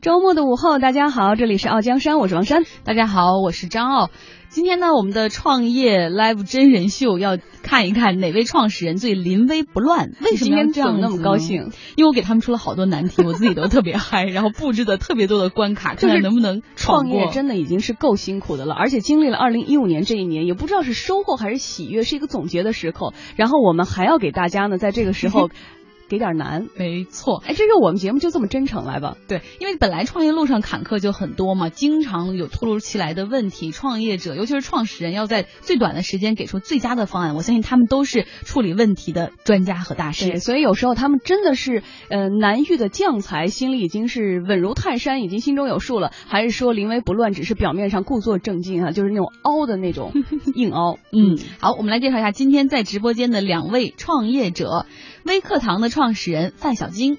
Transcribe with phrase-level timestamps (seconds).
[0.00, 2.64] 周末的午后，大家好，这里是傲江山，我是王珊。
[2.84, 4.08] 大家好，我是张傲。
[4.48, 10.12] 今天呢，我们的创业 live 真人秀要看一看哪位创始人最临危不乱。
[10.22, 11.68] 为什么要这样那么高兴？
[11.96, 17.28] 因为我给他们出了好多难题，我自己都特别嗨， 然后布置的特别多的关卡，看看能不能创业。
[17.30, 23.12] 真的已经是够辛苦的了，而且经历了二零一五年这一年，也不知道是收获还是喜悦，是一个总结的时刻。
[23.36, 25.50] 然后我们还要给大家呢，在这个时候。
[26.10, 27.40] 给点难，没错。
[27.46, 29.16] 哎，这是我们节目就这么真诚来吧。
[29.28, 33.70] 对，因为本来创业路上坎坷就很多嘛，经常有突如其来的问题。
[33.70, 37.36] 创业者，尤其是创始人，要在最短的时间给出最佳的方案。
[37.36, 40.40] 我相信他们都是处理问题的专家和大师。
[40.40, 46.10] 所以有时候他们真的是呃难遇的将才，心里已经是稳如泰山，已经心中有数了。
[46.26, 48.90] 还是说临危不乱，只是表面上故作镇静啊？
[48.90, 50.12] 就是那种凹的那种
[50.54, 50.98] 硬凹。
[51.12, 54.86] 嗯，好，我们来介绍一下今天在直播间的两位创业者。
[55.24, 57.18] 微课堂的创始人范小晶，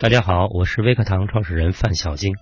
[0.00, 2.34] 大家好，我是微课堂创始人范小晶。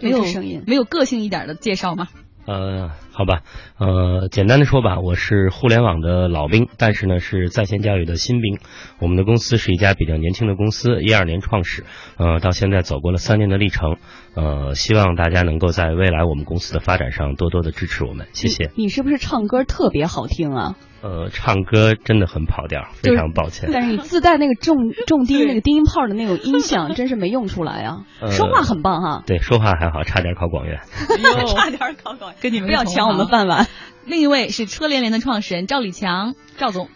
[0.00, 2.08] 没有声音，没有个性一点的介绍吗？
[2.46, 3.40] 呃，好吧，
[3.78, 8.60] 呃，简单的说吧，我是互联网的老兵，但是呢是在线教育的新兵。
[9.00, 11.82] 我们的公司是一家比较年轻的公司，一二年创始，
[12.16, 13.96] 呃，到现在走过了三年的历程。
[14.36, 18.70] 呃，希望大家能够在未来我们公司的发展上多多的支持我们，谢谢。
[18.76, 20.76] 你是不是唱歌特别好听啊？
[21.00, 23.70] 呃，唱歌真的很跑调，非常抱歉。
[23.72, 28.04] 但是你自带那个重 重低那个低音炮的那种音响， 真是没用出来啊。
[28.30, 29.22] 说话很棒哈。
[29.26, 30.80] 对，说话还好，差点考广院。
[31.56, 33.66] 差点考广院，跟你们不要抢我们饭碗。
[34.04, 36.90] 另一位是车联联的创始人赵立强，赵总。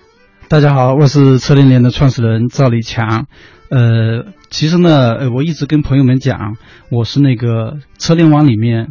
[0.46, 3.26] 大家好，我是车联联的创始人赵立强。
[3.70, 6.58] 呃，其实呢，呃，我一直跟朋友们讲，
[6.90, 8.88] 我是那个车联网里面，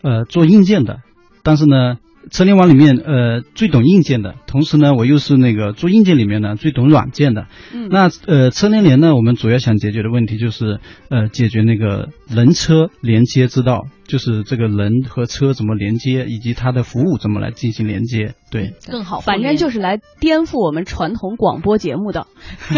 [0.00, 1.00] 呃，做硬件的，
[1.42, 1.98] 但是呢。
[2.30, 7.46] 车联网里面，呃，最懂硬件的，同时呢，我又是那个做硬件里面呢最懂软件的。
[7.72, 13.86] 嗯，那呃，车联联呢，我们主要想解决的问题就是，呃，解决那个人车连接之道。
[14.04, 19.20] 就是这个人和车怎么连接，以及它的服务怎么来进行连接，对，更好。
[19.20, 22.26] 反正就是来颠覆我们传统广播节目的。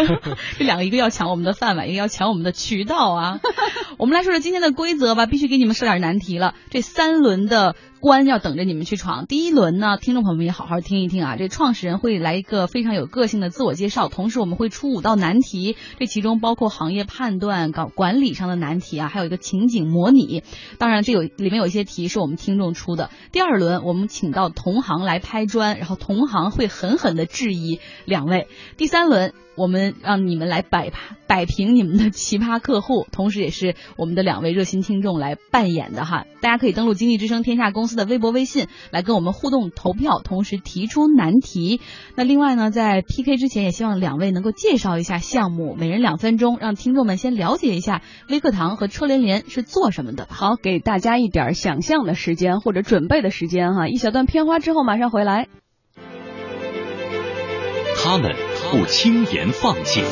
[0.59, 3.41] 这两个，一个要抢我们的饭碗，一个要抢我们的渠道啊。
[3.99, 6.55] 我们来说说今天的规则吧，必须给你们设点难题了。
[6.71, 9.27] 这三轮的关要等着你们去闯。
[9.27, 11.37] 第一轮呢，听众朋友们也好好听一听啊。
[11.37, 20.43] 这创创始人会来一个非常有个性的自我介绍，同时我们会出五道难题，这其中包括行业判断、搞管理上的难题啊，还有一个情景模拟。
[20.77, 21.23] 当然，这有。
[21.23, 23.09] 里面有一些题是我们听众出的。
[23.33, 28.47] 第二轮我们请到同行来拍砖，然后同行会狠狠的质疑两位。
[28.77, 29.33] 第三轮。
[29.56, 30.92] 我们让你们来摆
[31.26, 36.26] 摆平你们的奇葩客户，同时也是我们的两位热心听众来扮演的哈。
[36.41, 41.81] 大家可以登录经济之声天下公司的微博、微信来跟我们互动投票，同时提出难题。
[42.15, 50.26] 那另外呢，在 PK 之前，也希望两位能够介绍一下项目，每人两分钟，让听众们先了解一下微课堂和车连连是做什么的。
[50.31, 53.88] 好，给大家一点想象的时间或者准备的时间哈。
[53.88, 55.48] 一小段片花之后马上回来。
[58.03, 58.53] 他们。
[58.71, 60.03] 不轻言放弃。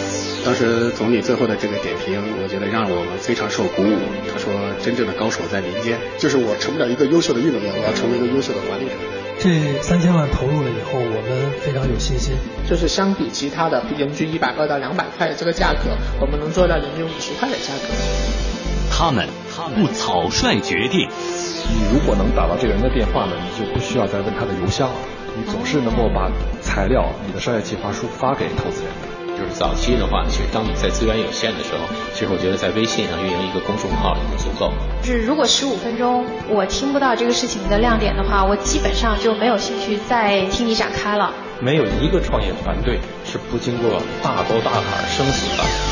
[0.45, 3.99] 当时总理最后的这个点评，我觉得让我们非常受鼓舞。
[4.33, 4.53] 他说
[4.83, 8.93] ：“真正的高手在民间，就是我成不了一个优秀的运动员，我要成为一个优秀的管理者。”
[9.39, 12.35] 这三千万投入了以后，我们非常有信心。
[12.69, 15.91] 就是相比其他的人均一百二到两百块的这个价格，
[16.21, 18.52] 我们能做到人均五十块的价格。
[18.93, 19.27] 他们
[19.75, 21.09] 不草率决定。
[21.09, 24.91] 你如果能打到这个人的电话呢，你就不需要再问他的邮箱。
[25.35, 26.31] 你总是能够把
[26.61, 29.09] 材料、你的商业计划书发给投资人的。
[29.33, 34.75] 就是早期的话，其实当你在资源有限的时候，其实我觉得在微信上运营一个公众号已经足够了。
[35.01, 41.33] 就是如果十五分钟我听不到这个事情的亮点的话，我基本上就没有兴趣再听你展开了。
[41.63, 45.92] 没有一个创业团队是不经过大沟大坎生死的。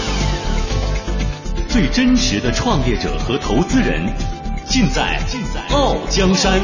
[1.71, 4.05] 最真实的创业者和投资人，
[4.67, 5.21] 尽在
[5.71, 6.61] 傲江山。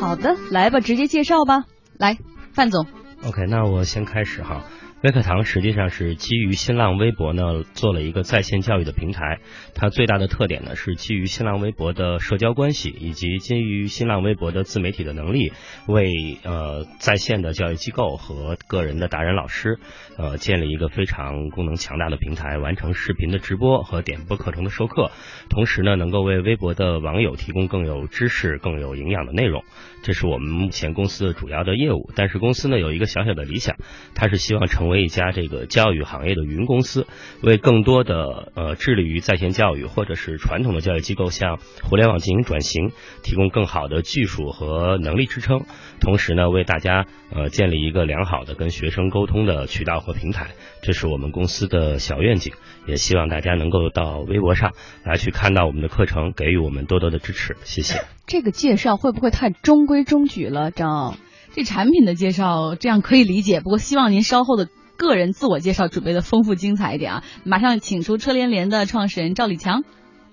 [0.00, 1.64] 好的，来吧，直接介绍吧。
[1.98, 2.16] 来，
[2.54, 2.86] 范总。
[3.22, 4.64] OK，那我先开始哈。
[5.06, 9.38] 微课堂实际上是基于新浪微博呢做了一个在线教育的平台，
[9.72, 15.52] 它最大的特点呢是基于新浪微博的社交关系以及基于新浪微博的自媒体的能力，
[15.86, 16.10] 为
[16.42, 19.78] 呃在线的教育机构和个人的达人老师
[20.18, 25.12] 呃建立一个非常功能强大的平台，完成视频的直播和点播课程的授课，
[25.48, 29.62] 同时呢能够为微博的网友提供更有知识、更有营养的内容。
[30.02, 33.76] 这是我们目前公司的主要的业务，但是公司呢有一个小小的理想，
[34.16, 34.95] 它是希望成为。
[35.02, 37.06] 一家这个教育行业的云公司，
[37.42, 42.90] 为更多的呃致力于在线教育或者是传统的教育机构向互联网进行转型，
[43.22, 45.64] 提供更好的技术和能力支撑。
[46.00, 50.50] 同时呢，为大家呃建立一个良好的跟学生沟通的渠道和平台，
[50.82, 52.52] 这是我们公司的小愿景。
[52.86, 54.72] 也希望大家能够到微博上
[55.02, 57.56] 来去看到我们的课程，给予我们多多的支持。
[57.64, 58.00] 谢谢。
[58.28, 61.16] 这个介绍会不会太中规中矩了，张？
[61.52, 67.22] 这产品的介绍这样可以理解，不过希望您稍后的个人自我介绍准备的丰富精彩一点啊！
[67.44, 69.84] 马上请出车联联的创始人赵立强。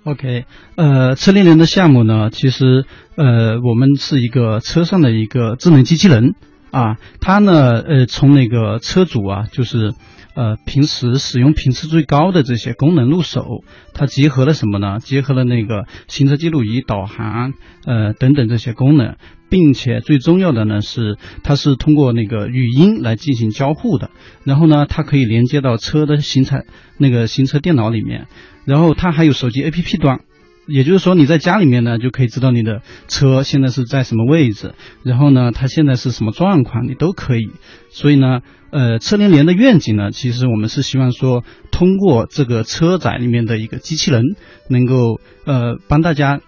[0.06, 0.46] OK，
[0.76, 6.36] 呃，车联联的项目呢，其实呃，我们是一个车上的一个智能机器人
[6.72, 9.94] 啊，它呢，呃，从那个车主啊，就是
[10.36, 13.64] 呃平时使用频次最高的这些功能入手，
[13.94, 15.00] 它结合了什么呢？
[15.00, 17.54] 结合了那个行车记录仪、导航
[17.86, 19.16] 呃等等这些功能。
[19.50, 24.10] 并且最重要的呢是，它是通过那个语音来进行交互的，
[24.44, 26.64] 然后呢，它可以连接到车的行车
[26.98, 28.26] 那个行车电脑里面，
[28.66, 30.22] 然后它还有手机 APP 端，
[30.68, 34.74] 也就是说你在家里面呢就可以知道你的车现在是在什么位置，
[35.04, 37.52] 然后呢它现在是什么状况，你都可以。
[37.90, 44.24] 所以呢，呃，车联联的愿景呢，其实我们是希望说，通过这个车载里面的一个机器人，
[44.70, 46.42] 能够呃帮大家。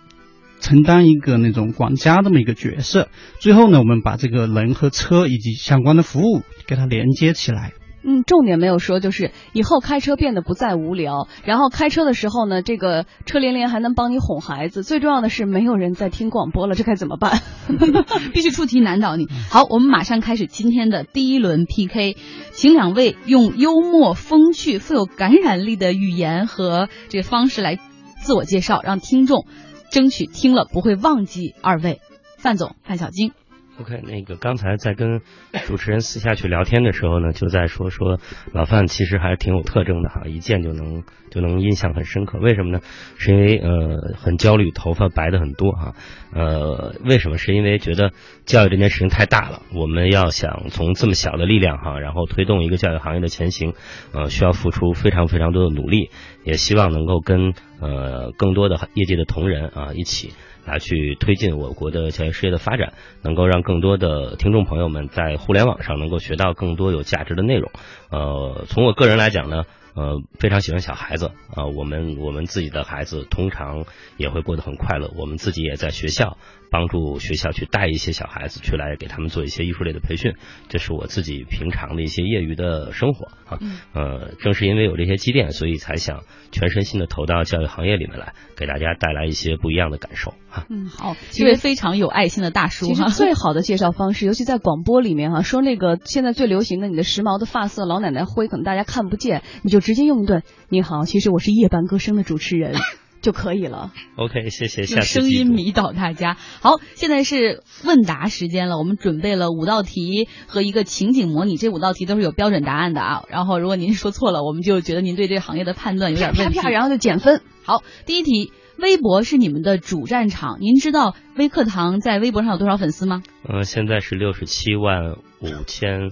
[0.61, 3.09] 承担一个那种管家这么一个角色，
[3.39, 7.73] 最后呢，我们把这个人和车以及相关的服务给它连接起来。
[8.07, 11.27] 嗯，重点没有说，就是以后开车变得不再无聊。
[11.43, 14.83] 然后开车的时候呢，这个车连连还能帮你哄孩子。
[14.83, 17.39] 最重要的是，没有人在听广播了，这该怎么办？
[18.31, 19.25] 必须出题难倒你。
[19.49, 22.15] 好，我们马上开始今天的第一轮 PK，
[22.51, 27.79] 请两位用幽默、风趣、富有感染力的语言和这个方式来
[28.21, 29.45] 自我介绍，让听众。
[29.91, 32.01] 争取听了不会忘记二位，
[32.37, 33.31] 范总范小金。
[33.77, 35.21] OK，那个刚才在跟
[35.65, 38.21] 主持人私下去聊天的时候呢，就在说说
[38.53, 42.39] 老范其实还是挺有特征的哈，一见就能就能印象很深刻。
[42.39, 42.79] 为什么呢？
[43.17, 45.93] 是因为呃很焦虑，头发白的很多哈。
[46.31, 47.37] 呃，为什么？
[47.37, 48.11] 是因为觉得
[48.45, 53.73] 教育这件事情太大了，我们要想从这么小的力量哈，然后推动一个教育行业的前行，
[54.13, 56.11] 呃，需要付出非常非常多的努力。
[56.45, 60.31] 也希望能够跟呃更多的业界的同仁啊一起。
[60.65, 67.71] 来去推进我国的教育事业的发展，能够让更多的听众朋友们在互联网上能够学到更多有价值的内容。
[68.09, 69.63] 呃，从我个人来讲呢，
[69.95, 73.85] 呃，非常喜欢小孩子啊，我们我们自己的孩子通常
[74.17, 76.37] 也会过得很快乐，我们自己也在学校。
[76.71, 80.33] 帮助学校去带一些小孩子去来给他们做一些艺术类的培训，
[80.67, 83.59] 这是我自己平常的一些业余的生活啊。
[83.93, 90.65] 呃，正是因为有这些积淀，所以才想全身心的投到教育行业里面来，给大家带来一些不一样的感受啊。
[90.69, 92.87] 嗯，好，一位非常有爱心的大叔。
[92.87, 100.41] 其实最 好的介绍方式，尤其在广播里面哈，说那个现在最流行的你的时髦的发色，老奶奶灰，可能大家看不见，你就直接用一段。
[100.67, 102.73] 你好，其实我是夜半歌声的主持人。
[103.21, 103.91] 就可以了。
[104.17, 104.83] OK，谢谢。
[104.83, 106.37] 用声音迷倒大家。
[106.61, 108.77] 好，现在是问答时间了。
[108.77, 113.23] 我们准备了五道题和一个情景模拟，这五道题都是有标准答案的啊。
[113.27, 117.41] 然后，如果您说错了，我们就觉得您对这个行业的判断有点问题，然后就减分。
[117.63, 120.59] 好，第一题，微博是你们的主战场。
[120.59, 123.23] 您知道微课堂在微博上有多少粉丝吗？
[123.49, 126.11] 呃，现在是六十七万五千。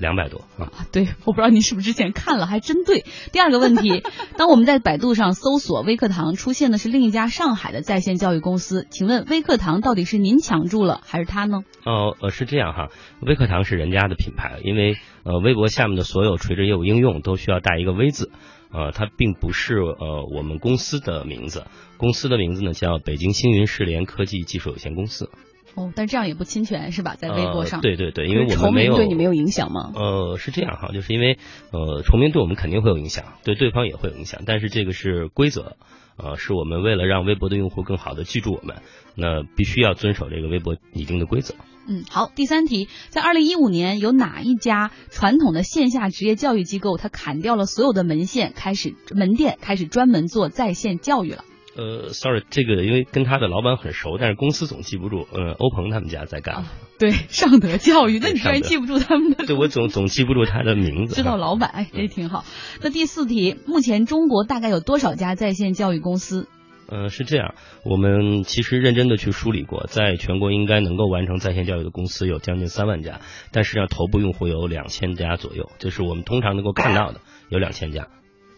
[0.00, 0.72] 两百多啊！
[0.90, 3.04] 对，我不知道您是不是之前看了，还真对。
[3.32, 4.02] 第二个问题，
[4.36, 11.58] 当我们在百度上搜索微课堂，出现的是另一家上海的在线教育公司，请问微课堂到底是您抢注了，还是他呢？
[11.84, 12.88] 哦，呃，是这样哈，
[13.20, 18.30] 微课堂是人家的品牌，因为呃，微博下面的所有垂直业务应用都需要带一个微字，
[18.72, 21.66] 呃，它并不是呃我们公司的名字，
[21.98, 25.30] 公司的名字呢叫北京星云世联科技技术有限公司。
[25.74, 27.14] 哦，但这样也不侵权是吧？
[27.16, 29.92] 在微博上，对对对，因为我们没有对你没有影响吗？
[29.94, 31.38] 呃，是这样哈，就是因为
[31.72, 35.76] 呃，重名对我们肯定会有影响，对对方也会有影响，但是这个是规则，
[36.16, 38.76] 呃，是我们为了让微博的用户更好的记住我们，
[39.14, 41.54] 那必须要遵守这个微博拟定的规则。
[41.88, 51.44] 嗯，好，第三题，在二零一五年，有哪一家传统的线下职业教育机构，它砍掉了所有的门线，开始门店，开始专门做在线教育了？
[51.76, 55.26] 呃，sorry，这个因为跟他的老板很熟，但是公司总记不住。
[55.32, 56.64] 呃，欧鹏他们家在干。
[56.98, 59.46] 对，尚德教育，那你居然记不住他们的？
[59.46, 61.14] 对，我总总记不住他的名字。
[61.20, 62.44] 知道老板，哎，这挺好。
[62.82, 66.48] 那第四题，目前中国大概有多少家在线教育公司？
[66.88, 73.20] 呃，是这样，我们其实认真的去梳理过，在全国应该能够完成在线教育的公司有将近三万家，
[73.52, 78.08] 但实际上头部用户有两千家左右，就是我们通常能够看到的有两千家。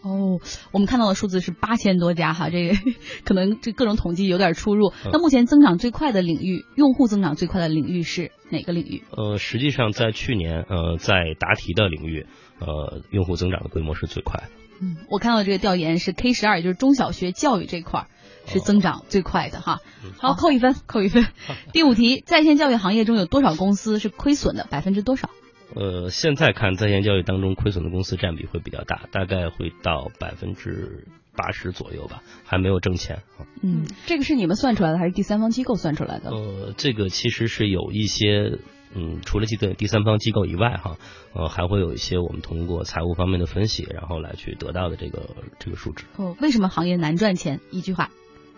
[0.03, 0.41] 哦，
[0.71, 2.75] 我们看到的数字是八千多家哈，这个
[3.23, 4.91] 可能这各种统计有点出入。
[5.11, 9.03] 那目前增长最快的领域，用户增长最快的领域是哪个领域？
[9.11, 12.27] 呃，实际上在去年，呃，在答题的领域，
[12.59, 14.49] 呃，用户增长的规模是最快的。
[14.81, 18.07] 嗯，我看到这个调研是 K 十二，也就是中小学教育这块
[18.45, 19.79] 是增长最快的哈。
[20.17, 21.25] 好，扣一分，扣一分。
[21.71, 24.67] 第五题，在线教育行业中有多少公司是亏损的？
[24.69, 25.29] 百分之多少？
[25.75, 33.23] 呃，现在看在线教育当中亏损的公司占比会比较大，大概会到百分之八十左右吧，还没有挣钱。
[33.61, 36.29] 嗯，这个是你们算出来的还是第三方机构算出来的？
[36.29, 38.59] 呃，这个其实是有一些，
[38.93, 40.97] 嗯，除了第第三方机构以外哈，
[41.33, 46.05] 呃，还会有一些我们通过财务方面的分析，然后来去得到的这个这个数值。
[46.17, 47.59] 哦，为什么行业难赚钱？
[47.71, 48.09] 一句话。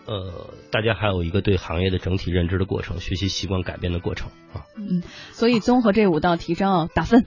[0.06, 4.62] 呃，大家还有一个对行业的整体认知的过程，学习习惯改变的过程啊。
[4.76, 7.26] 嗯，所以综合这五道题，张奥打分。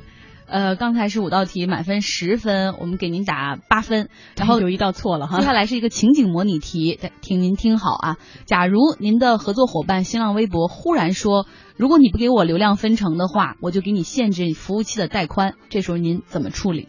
[0.51, 5.38] 呃，刚才是五道题，满分十分，我们给您打八分，然后有一道错了哈。
[5.38, 8.17] 接下来是一个情景模拟题，听您听好啊。
[8.45, 11.45] 假如您的合作伙伴新浪微博忽然说，
[11.77, 16.88] 如果你不给我流量分成的话，我就给你限制服务器的带宽，这时候您怎么处理？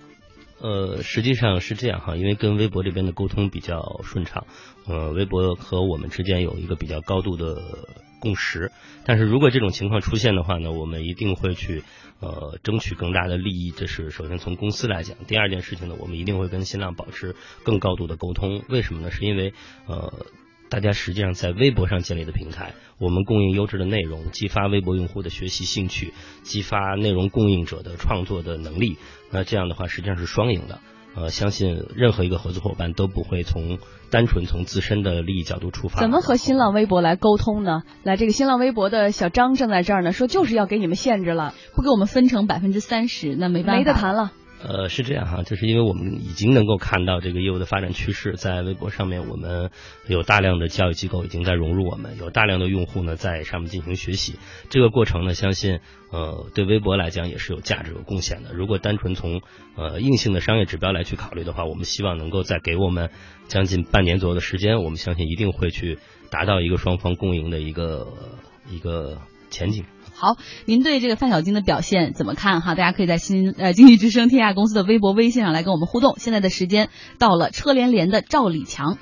[0.60, 4.46] 呃，实际上是这样哈，因为跟微博这边的沟通比较顺畅，
[4.86, 7.62] 呃，微博和我们之间有一个比较高度的
[8.20, 8.70] 共识。
[9.04, 11.82] 但是如果这种情况出现的话呢，我们一定会去
[12.20, 13.70] 呃争取更大的利益。
[13.70, 15.16] 这是首先从公司来讲。
[15.26, 18.62] 第二件事情呢，我们一定会跟新浪保持更高度的沟通。
[18.68, 19.10] 为什么呢？
[19.10, 19.54] 是因为
[19.86, 20.26] 呃。
[20.70, 28.96] 大家实际上在微博上建立的平台，我们供应优质的内容，激发微博用户的学习兴趣，激发内容供应者的创作的能力。
[29.30, 30.78] 那这样的话，实际上是双赢的。
[31.16, 33.78] 呃，相信任何一个合作伙伴都不会从
[34.12, 36.00] 单纯从自身的利益角度出发。
[36.00, 37.82] 怎么和新浪微博来沟通呢？
[38.04, 44.30] 来，这个新浪微博的小张正在这儿呢，说就是要给你们限制了，不给我们分成百分之三十，那没办法，没得谈了。
[44.62, 49.70] 呃，是这样哈，就是因为我们已经能够看到这个业务的发展趋势，在微博上面，我们
[50.06, 54.38] 有大量的教育机构已经在融入我们，有大量的用户呢在上面进行学习。
[54.68, 55.80] 这个过程呢，相信
[56.12, 58.52] 呃对微博来讲也是有价值、有贡献的。
[58.52, 59.40] 如果单纯从
[59.76, 63.08] 呃硬性的商业指标来去考虑的话，我们希望能够再给我们
[63.48, 65.98] 将近半年左右的时间，我们相信一定会去
[66.30, 68.08] 达到一个双方共赢的一个
[68.68, 69.84] 一个前景。
[70.20, 70.36] 好，
[70.66, 72.74] 您对这个范小金的表现怎么看哈？
[72.74, 76.16] 大家可以在新呃经济之声天下公司的微博、微信上来跟我们互动。
[76.18, 78.98] 现在的时间到了，车连连的赵李强。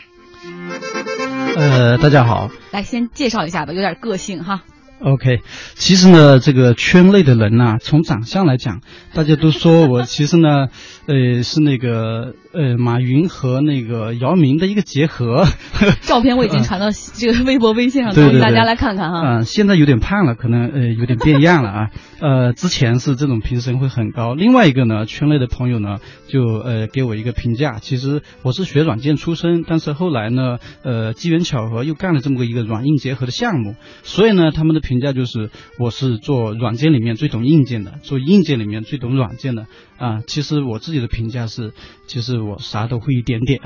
[1.57, 4.63] 呃，大家好，来先介绍一下吧，有点个性哈。
[5.01, 5.41] OK，
[5.75, 8.81] 其实呢，这个圈内的人呐，从长相来讲，
[9.13, 10.69] 大家都说我其实呢，
[11.09, 15.47] 呃，是那个呃马云和那个姚明的一个结合。
[16.03, 19.39] 照片我已经传到这个微博、微信上，供大家来看看哈。
[19.39, 21.91] 嗯，现在有点胖了，可能呃有点变样了啊。
[22.21, 24.35] 呃，之前是这种平时会很高。
[24.35, 34.79] 另外一个呢，圈内的朋友呢，就呃给我一个评价，其实我是学软件出身，但是后来呢，呃机缘巧合又干了这么个一个软硬结合的项目，所以呢，他们的。
[34.89, 39.67] 评价就是我是做软件里面最懂硬件的，做硬件里面最懂软件的
[39.99, 40.21] 啊。
[40.27, 41.75] 其实我自己的评价是，
[42.07, 43.61] 其实我啥都会一点点。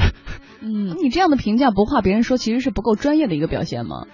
[0.60, 4.06] 嗯， 你这样的评价不怕别人说，其实是不够专业的一个表现吗？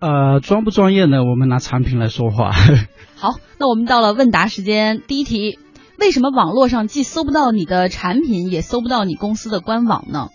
[0.00, 1.24] 呃，专不专业呢？
[1.24, 2.50] 我们拿产品来说话。
[3.16, 5.02] 好，那我们到了问答时间。
[5.06, 5.58] 第一题，
[5.98, 10.28] 为什么网络上既搜不到你的产品，也搜不到你公司的官网呢？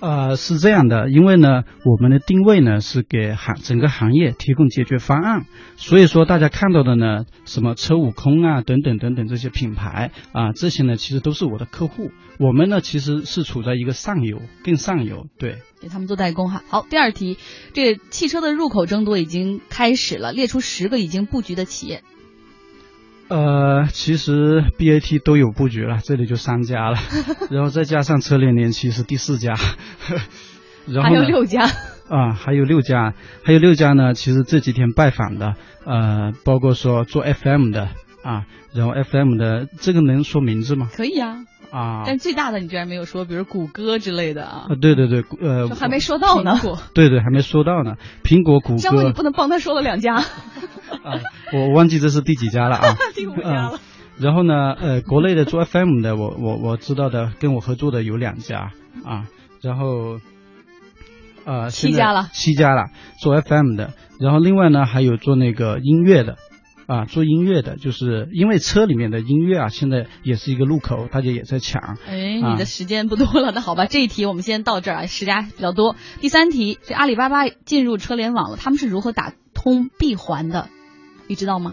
[0.00, 5.46] 呃，是这样的，因为呢，我们的定位呢是给行整个行业提供解决方案，
[5.76, 16.62] 所以说大家看到的呢，什么车悟空啊，等等等等这些品牌啊，这些呢其实都是我的客户，我们呢其实是处在一个上游，更上游，对，给他们做代工哈。
[16.68, 17.38] 好，第二题，
[17.72, 22.02] 这汽车的入口争夺已经开始了，列出十个已经布局的企业。
[23.28, 26.98] 呃，其实 BAT 都有布局了，这里就三家了，
[27.50, 29.54] 然后再加上车联联，其实第四家，
[30.86, 31.64] 然后还有六家
[32.08, 33.14] 啊，还有六家，
[33.44, 34.12] 还有六家呢。
[34.14, 35.54] 其实这几天拜访的，
[35.86, 37.88] 呃，包括说做 FM 的
[38.22, 40.88] 啊，然后 FM 的这个能说名字吗？
[40.94, 41.44] 可以啊。
[41.74, 42.04] 啊！
[42.06, 44.66] 但最大的你居然没有说，比如谷歌之类的啊？
[44.70, 46.56] 啊，对对对，呃，还没说到呢。
[46.94, 47.96] 对对，还没说到呢。
[48.22, 49.02] 苹果、谷歌。
[49.02, 50.14] 你不能帮他说了两家。
[50.14, 51.18] 啊，
[51.52, 52.94] 我忘记这是第几家了啊？
[53.16, 53.80] 第五家了。
[54.18, 58.70] 然后呢，呃，国内的做 FM 的，我我我知道的，跟我合作的有两家
[59.04, 59.26] 啊。
[59.60, 60.20] 然后，
[61.44, 62.28] 呃，七家了。
[62.32, 62.90] 七家了，
[63.20, 63.90] 做 FM 的。
[64.20, 66.36] 然后另外呢，还有做那个音乐的。
[66.86, 71.96] 啊，做音乐的，就是因为车里面的音乐啊，现在也是一个入口，大家也在抢。
[72.06, 75.96] 哎，你的时间不多了，那好吧， 这一题我们先到这儿啊，时间比较多。
[76.20, 80.68] 第三题，这阿里巴巴进入车联网了，他们是如何打通闭环的？
[81.26, 81.72] 你知道吗？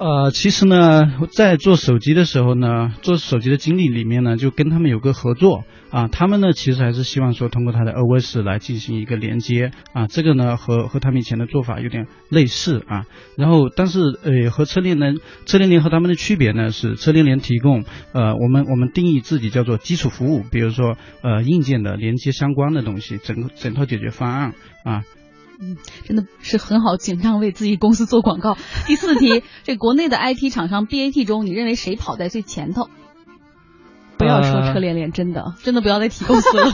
[0.00, 13.04] 呃，其实呢，在做手机的时候呢，做手机的经历里面呢，就跟他们有个合作啊，他们呢其实还是希望说通过它的 OS 来进行一个连接啊，这个呢和和他们以前的做法有点类似啊。
[13.36, 25.02] 然后但是呃和车联联车联联和他们的区别呢是车联联提供呃我们我们定义自己叫做基础服务，比如说呃硬件的连接相关的东西，整个整套解决方案啊。
[25.60, 28.56] 嗯，真的是很好，紧张为自己公司做广告。
[28.86, 32.88] 第四题， 这国内的 IT 厂商 BAT 中，你认为谁跑在最前头？
[34.16, 36.70] 不要说车联联，真的，真的不要再提公司了。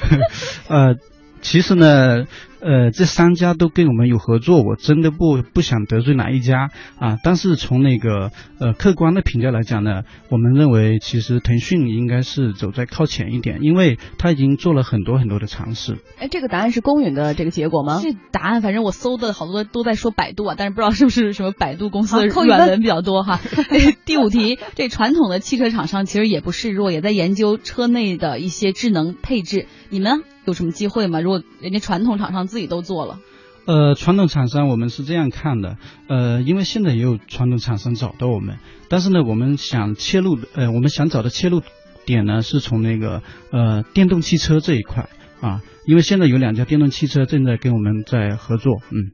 [0.68, 0.94] 呃，
[1.42, 2.24] 其实呢。
[2.60, 7.18] 呃，这三家都跟我们有合作，我真的不不想得罪哪一家啊。
[7.22, 15.98] 但是从那个呃客观的评价来讲呢，我们认为其实腾讯应该是走在靠前一点，因为他已经做了很多很多的尝试。
[16.18, 18.00] 哎，这个答案是公允的这个结果吗？
[18.02, 23.40] 这答案反正我搜的好多都在说百度啊，但是不知道是不是什么百度公司的软文比较多哈。
[24.06, 29.66] 第五题，这传统的汽车厂商其实也不示弱，也在研究车内的一些智能配置。
[29.90, 30.22] 你们？
[30.46, 31.20] 有什么机会吗？
[31.20, 33.18] 如果人家传统厂商自己都做了，
[33.66, 35.76] 呃，传统厂商我们是这样看的，
[36.08, 41.62] 呃，因为现在也有传统厂商找到我们，但是呢，我们想切入，呃，我们想找的切入
[42.04, 45.08] 点呢，是从那个呃电动汽车这一块。
[45.38, 49.12] 啊，因为现在有两家电动汽车正在跟我们在合作，嗯。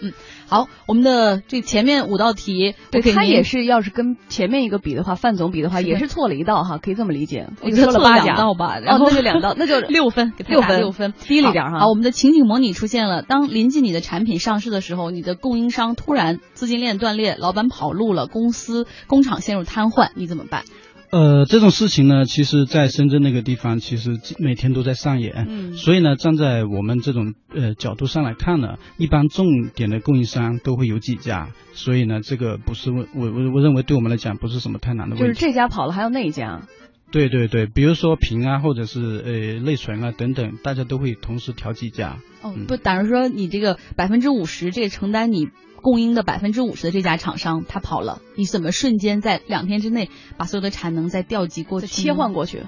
[0.00, 0.12] 嗯，
[0.48, 7.48] 好，我们的这前面五道题，对他也是，要是跟前面一个比的话，范总比的话，也是错了一道哈，可以这么理解。
[7.60, 11.80] 我错了八道吧，然后那就两道，那就 六分，给六分，六分，低了点哈。
[11.80, 20.64] 好，我们的情景模拟出现了，当临近你的产品上市的时候，你的供应商突然资金链断裂，老板跑路了，公司工厂陷入瘫痪，你怎么办？
[21.10, 25.46] 呃，这种事情呢，其实，在深圳那个地方，其实每天都在上演。
[25.48, 35.28] 嗯，所以呢，站在我们这种呃角度上来看呢，一般重点的供应商都会有几家，所以呢，这个不是问我我我认为对我们来讲不是什么太难的问题。
[35.28, 36.62] 就是这家跑了，还有那一家。
[37.10, 42.18] 对对对，比如说屏啊，或者是呃内存啊等等，大家都会同时调几家。
[42.42, 45.48] 哦，不，假如说你这个百分之五十，这承担你。
[45.82, 52.62] 供应的百分之五十的这家厂商他跑了，你怎么瞬间在两天之内把所有的产能再调集过去、切换过去？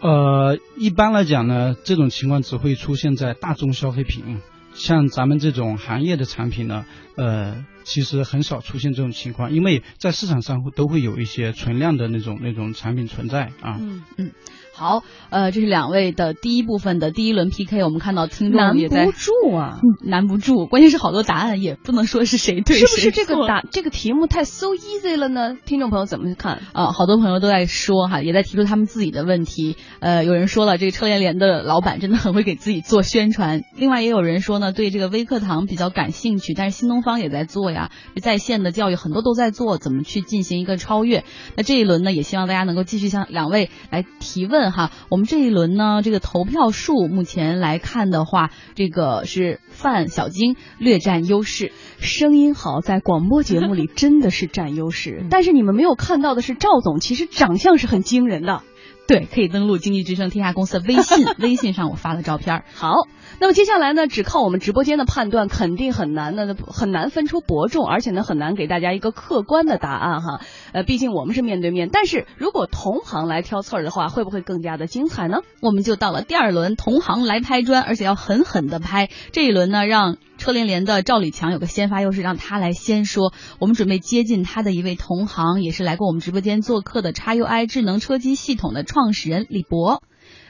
[0.00, 4.42] 呃，一般来讲呢，这种情况只会出现在大众消费品，
[4.78, 13.76] 像咱们这种行业的产品呢，呃，其实很少出现这种情况，因为在市场上都会有一些存量的那种那种产品存在啊。
[13.80, 14.30] 嗯嗯。
[14.78, 25.56] 好，呃，这是两位的第一部分的第一轮 PK，我们看到听众也在难不住啊，难不住，关键是好多答案也不能说是谁对是不是这个答这个题目太 so easy 了呢？
[25.64, 26.92] 听众朋友怎么看啊？
[26.92, 29.76] 好多朋友都在说哈，也在提出他们自己的问题。
[29.98, 33.62] 呃，有人说了，这个车联联的老板真的很会给自己做宣传。
[33.74, 37.90] 另外也有人说呢，对这个微课堂比较感兴趣，但是新东方也在做呀，
[38.22, 41.24] 在线的教育很多都在做，怎么去进行一个超越？
[41.56, 44.90] 那这一轮呢，也希望大家能够继续向两位来提问哈。
[45.10, 55.26] 我们这一轮呢，这个投票数目前来看的话，这个是范小晶略占优势，声音好，在广播节目里真的是占优势。
[55.30, 58.62] 但是你们没有看到的是，赵总其实长相是很惊人的。
[59.08, 62.62] 对，可以登录经济之声天下公司的微信， 微信上我发了照片。
[62.74, 62.92] 好。
[63.40, 70.40] 那么接下来呢，只靠我们直播间的判断，肯定很难的，很难分出伯仲，而且呢，很难给大家一个客观的答案哈。
[70.72, 75.42] 呃，毕竟我们是面对面，但是如果同行来挑刺儿的话，会不会更加的精彩呢？
[75.60, 79.08] 我们就到了第二轮，同行来拍砖，而且要狠狠的拍。
[79.30, 83.34] 这一轮呢，让车联联的赵李强有个先发优势，让他来先说。
[83.58, 90.02] 我们准备接近他的一位同行，也是来过我们直播间做客的叉 UI 智能车机系统的创始人李博。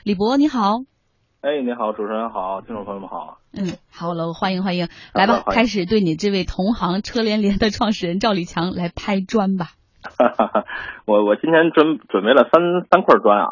[0.04, 0.82] 李博，你好。
[1.40, 3.38] 哎，你好，主持人好，听众朋友们好。
[3.52, 9.70] 嗯，好了，欢迎欢迎，来吧，开始对你这位同行车联联的创始人赵立强来拍砖吧。
[10.16, 10.64] 哈哈哈，
[11.06, 13.48] 我我今天准准备了三三块砖啊。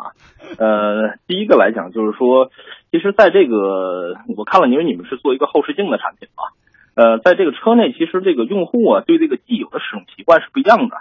[0.58, 2.50] 呃，第一个来讲就是说，
[2.90, 6.44] 其实在这个我看了，因为你们是做一个后视镜的产品嘛，
[6.94, 10.96] 呃，在这个车内，其实这个用户啊对这个既有的使用习惯是不一样的。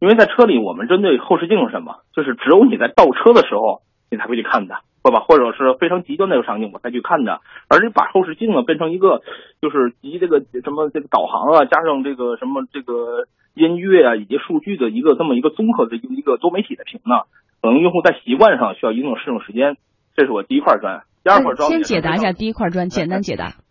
[0.00, 1.96] 因为在车里，我们针对后视镜是什么？
[2.14, 4.76] 就是只有你在倒车的时候，你才会去看的。
[5.04, 5.20] 对吧？
[5.20, 7.42] 或者是非常极端的一个场景，我才去看的。
[7.68, 9.20] 而且把后视镜呢变成一个，
[9.60, 17.24] 就是集这个什么这个导航啊，加上这个什么这个音乐啊以及数据的一个这么一个综合的一个多媒体的屏呢，
[17.62, 19.76] 可能用户在习惯上需要一定的适应时间。
[20.16, 21.02] 这是我第一块砖。
[21.24, 23.63] 第二块砖先解答一下第一块砖，简单解答。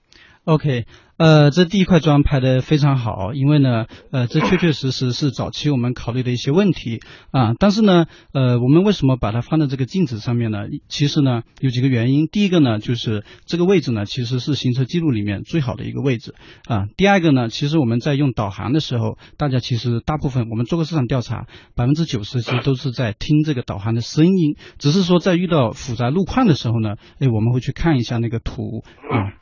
[0.46, 7.00] OK，呃，这第一块砖拍的非常好，因为呢，呃，这确确实实是早期我们考虑的一些问题
[7.32, 7.54] 啊。
[7.58, 10.66] 但是呢，呃，我们为什么把它放在这个镜子上面呢？
[10.90, 12.28] 其实呢，有几个原因。
[12.28, 16.36] 第一个呢，就是这个位置呢，其实是行车记录里面最好的一个位置
[16.68, 16.88] 啊。
[16.98, 29.40] 第二个呢，其实我们在用导航的时候，大家其实大部分我们做过市场调查，百分之九十其实都是在听这个导航的声音，只是说在遇到复杂路况的时候呢，哎，我们会去看一下那个图啊。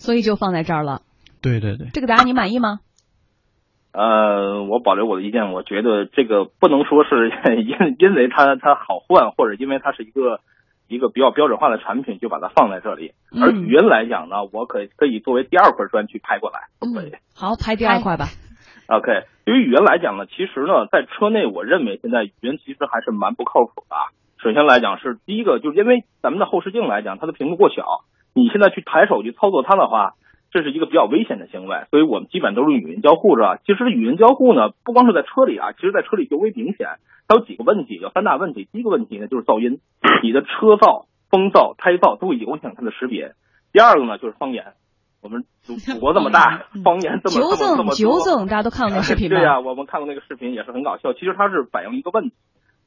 [0.00, 1.02] 所以就放在这儿了。
[1.42, 2.80] 对对对，这个答案你满意吗？
[3.92, 5.52] 呃，我保留我的意见。
[5.52, 7.28] 我觉得这个不能说是
[7.62, 10.40] 因因为它它好换，或者因为它是一个
[10.86, 13.12] 一个比较标准化的产品，就把它放在这里。
[13.40, 17.12] 而语音来讲呢，我可可以作为第二块砖去拍过来，可不可以？
[17.34, 18.26] 好，拍第二块吧。
[18.86, 19.06] OK，
[19.44, 23.96] 对于语音来讲呢，其实呢，在车内，我认为现在语音其实还是蛮不靠谱的。
[24.42, 27.84] 首先来讲是第一个，就是因为咱们的后视镜来讲，它的屏幕过小。
[28.34, 30.14] 你现在去抬手去操作它的话，
[30.50, 33.60] 这是一个比较危险的行为，所以我们基本都是语音交互着。
[33.66, 36.88] 其实语音交互呢，不光是在车里啊，其实在车里尤为明显。
[37.28, 38.68] 它有几个问题，有三大问题。
[38.72, 39.78] 第一个问题呢，就是噪音，
[40.24, 43.34] 你的车噪、风噪、胎噪都会影响它的识别。
[43.72, 44.72] 第二个呢，就是方言。
[45.22, 49.36] 我们祖国这么大， 方言这么纠正这么纠正，大家都看过那视频吧？
[49.38, 51.12] 对呀、我们看过那个视频也是很搞笑。
[51.12, 52.32] 其实它是反映一个问题。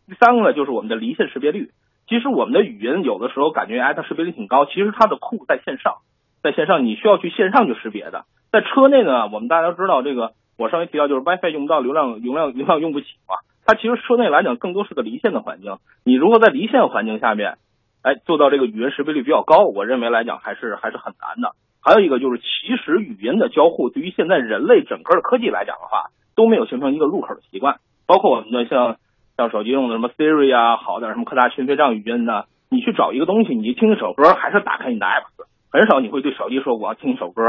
[0.07, 1.71] 第三个呢，就是我们的离线识别率。
[2.05, 5.95] 其实我们的语音有的时候感觉哎，它识别率挺高，其实它的库在线上，
[6.43, 8.25] 在线上你需要去线上去识别的。
[8.51, 13.35] 在车内呢，我们大家都知道这个，我上回提到就是 WiFi 用不到，流量流量流量用不起嘛。
[13.65, 15.77] 它其实车内来讲更多是个离线的环境。
[16.03, 17.55] 你如果在离线环境下面，
[18.01, 21.55] 哎，做到这个语音识别率比较高，我认为来讲还是还是很难的。
[21.81, 28.97] 还有一个就是，其实语音的交互对于现在人类整个科技来讲的话，都没有形成一个入口的习惯，包括我们的像。
[29.37, 35.25] 像手机用的什么 Siri 啊，好点什么科大讯飞这样语音的，你去找一个东西，你听一首歌，还是打开你的 App，
[35.71, 37.41] 很少你会对手机说我要听一首歌，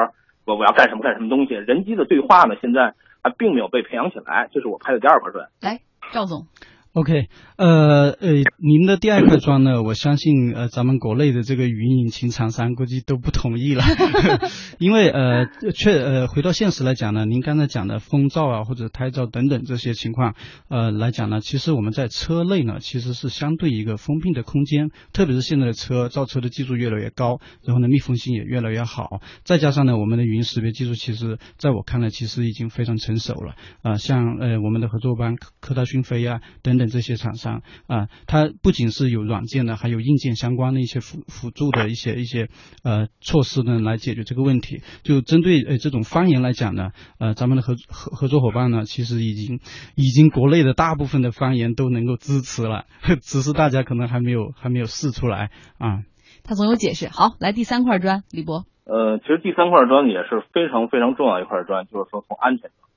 [0.47, 1.55] 我我要干什么干什么东西。
[1.55, 5.49] 人机的对话呢，现在还并没有被培养起来，这是我拍的第二块砖。
[5.61, 5.81] 来，
[6.13, 6.47] 赵总。
[6.95, 7.27] OK，
[7.57, 13.83] 呃呃，您的第二块砖呢， 我相信呃咱们国内的这个语音引擎厂商估计都不同意了，
[14.79, 20.37] 因为呃确呃回到现实来讲呢，您刚才讲的风噪啊或者胎噪等等这些情况，
[20.69, 36.84] 呃来讲呢，其实我们在车内呢其实是相对一个封闭的空间，特别是现在的车造车的技术越来越高，然后呢密封性也越来越好，再加上呢我们的语音识别技术，其实在我看来其实已经非常成熟了啊、呃，像呃我们的合作班科大讯飞啊等等。
[36.87, 42.49] 这些厂商啊，它不仅是有软件的，还有硬件相关的一些辅辅助的一些一些
[42.83, 44.83] 呃措施呢，来解决这个问题。
[45.03, 49.61] 就针对呃这种方言来讲呢，呃，咱们的合合合作伙伴呢，其实已经
[49.95, 52.85] 已经国内的大部分的方言都能够支持了，
[53.23, 56.03] 只是大家可能还没有还没有试出来啊。
[56.43, 57.09] 他总有解释。
[57.09, 58.65] 好，来第三块砖，李博。
[58.85, 62.89] 呃，其实第三块砖也是非常非常重要一块砖，就是说从安全上，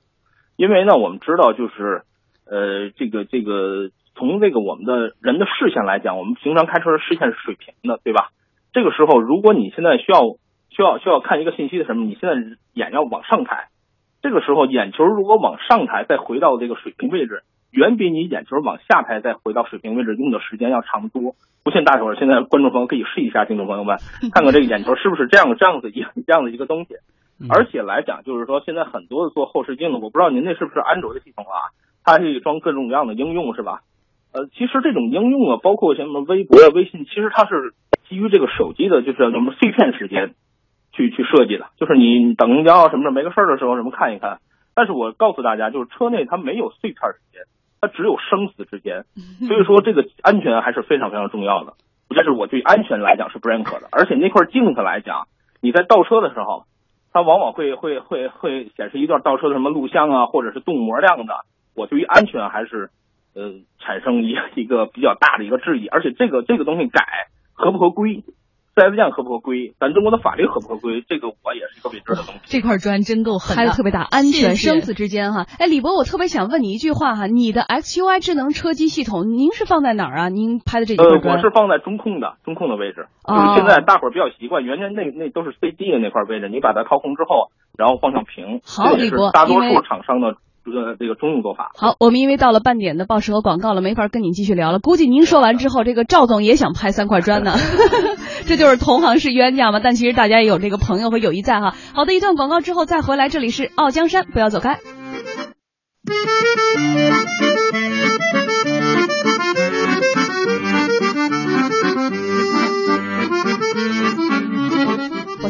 [0.56, 2.04] 因为呢，我们知道就是。
[2.50, 8.30] 呃，这个这个，从这个我们的人的视线来讲，我们平常开车的视线是水平的，对吧？
[8.72, 10.20] 这个时候，如果你现在需要
[10.70, 12.34] 需要需要看一个信息的什么，你现在
[12.72, 13.68] 眼要往上抬，
[14.22, 21.34] 这个时候眼球如果往上抬，再回到这个水平位置，远比你眼球往下抬再回到水平位置用的时间要长得多。
[21.64, 23.98] 不信大伙儿现在观众朋友可以试一下，听众朋友们
[24.32, 26.94] 看看这个眼球是不是这样这样子一这样的一个东西。
[27.50, 31.70] 而且来讲，就是说现在很多的做后视镜的，我不知道您那是不是安卓的系统啊？
[32.12, 33.80] 它可以装各种各样的应用，是吧？
[34.32, 37.72] 呃，其实这种应用啊，包括什么微博、微信，其实它是
[38.08, 40.34] 基于这个手机的，就是什么碎片时间
[40.92, 44.38] 去去设计的，就是你等公交什么的没个事儿的时候，什么看一看。
[44.74, 47.42] 但是我告诉大家，就是车内它没有碎片时间，
[47.80, 49.04] 它只有生死之间，
[49.48, 51.72] 所以说这个安全还是非常非常重要的。
[52.10, 53.88] 这是我对安全来讲是不认可的。
[53.92, 55.26] 而且那块镜子来讲，
[55.60, 56.64] 你在倒车的时候，
[57.12, 61.34] 它往往会会会会显示一段倒车的什么录像啊，或者是动模量的。
[61.78, 62.90] 我对于安全还是，
[63.34, 67.04] 呃，产生一一个比较大的一个质疑，而且这个这个东西改
[67.54, 68.24] 合不合规，
[68.74, 72.40] 四 S 店合不合规，咱中国的法律合不合规，这个我也是一个未知的东西。
[72.44, 75.46] 这块砖真够狠，拍的特别大，安全生死之间哈。
[75.58, 80.28] 哎，李博，我特别想问你一句话哈，你的 XUI 智能车机系统，您是放在哪儿啊？
[80.28, 81.22] 您拍的这几块砖？
[81.22, 90.36] 呃，我是放在中控的中控的位置，就是现在大伙儿比较习惯，原先那那都是 CD 的那块位置，你把它掏空之后，然后放上屏，好，这也是大多数厂商的。
[90.74, 91.72] 呃，这个中用做法。
[91.76, 94.78] 好，我们因为到了半点的报时和广告了，没法跟你继续聊了。
[94.78, 97.54] 估计您说完之后，这个赵总也想拍三块砖呢。
[98.46, 99.80] 这就是同行是冤家嘛。
[99.80, 101.74] 但其实大家也有这个朋友和友谊在哈。
[101.94, 104.78] 好的，一段广告之后再回来，这里是《傲江山》，不要走开。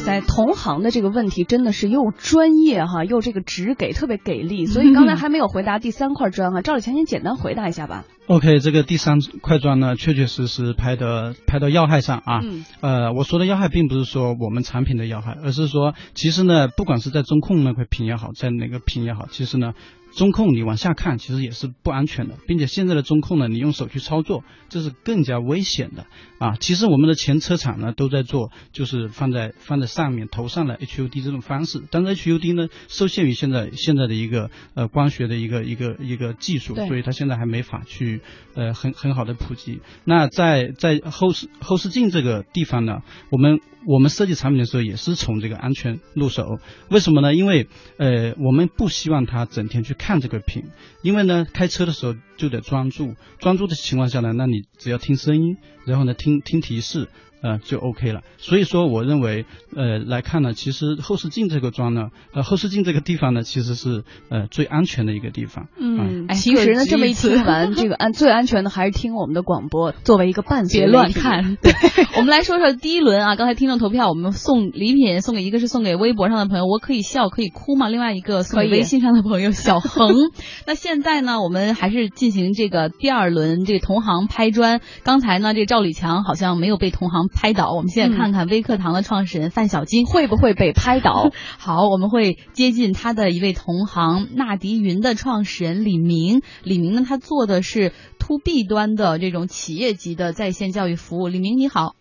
[0.08, 4.64] 哇塞，同行的这个问题真的是又专业哈，又这个直给，特别给力。
[4.64, 8.04] 所以刚才还没有回答第三块砖哈，赵立强先简单回答一下吧。
[8.26, 12.40] OK，这个第三块砖呢，确确实实拍的拍到要害上啊。
[12.42, 12.64] 嗯。
[12.80, 19.74] 呃，我说的要害并不是说我们产品的要害，而是说其实呢，不管是在中控那块屏也好，在哪个屏也好，其实呢。
[20.12, 26.06] 中控你往下看，其实也是不安全的，并且现在的中控呢，你用手去操作，这是更加危险的
[26.38, 26.56] 啊！
[26.58, 38.22] 其实我们的前车厂呢都在做，就是放在放在上面头上的 HUD 这种方式，但是 HUD 呢受限于现在现在的一个呃光学的一个一个一个技术，所以它现在还没法去
[38.54, 39.80] 呃很很好的普及。
[40.04, 46.58] 那在在后视后视镜这个地方呢，我们我们设计产品的时候也是从这个安全入手，
[46.90, 47.34] 为什么呢？
[47.34, 47.68] 因为
[47.98, 49.97] 呃我们不希望它整天去。
[49.98, 50.70] 看这个屏，
[51.02, 57.08] 因为呢，开车的时候就得专注，专注的情况下呢，那你只要听声音，然后呢，听听提示。
[57.42, 58.22] 呃，就 OK 了。
[58.38, 59.46] 所以说，我认为，
[59.76, 65.68] 呃，来看呢，其实后视镜这个桩呢，呃，后视镜这个地方呢，其实是呃最安全的一个地方。
[65.78, 70.80] 嗯，其实呢，这么一听完， 这个安最安全的还是听我们的广播，作为一个伴随。
[70.80, 71.56] 别乱看。
[71.62, 71.72] 对，
[72.16, 77.88] 我们来说说第一轮啊，刚才听众投票，我们送礼品送给一个是送给微博上的朋友，我可以笑可以哭吗？
[77.88, 80.14] 另外一个送给微信上的朋友小恒。
[80.66, 84.80] 那现在呢，我们还是进行这个第二轮这个同行拍砖。
[85.02, 87.27] 刚才呢，这赵李强好像没有被同行。
[87.28, 91.30] 拍倒，我们现在看看微课堂的创始人范小金会不会被拍倒？
[91.58, 96.42] 好，我们会接近他的一位同行纳迪云的创始人李明。
[96.62, 101.28] 李明呢，他做的是 to B 端的这种企业级的在线教育服务。
[101.28, 101.94] 李明你好，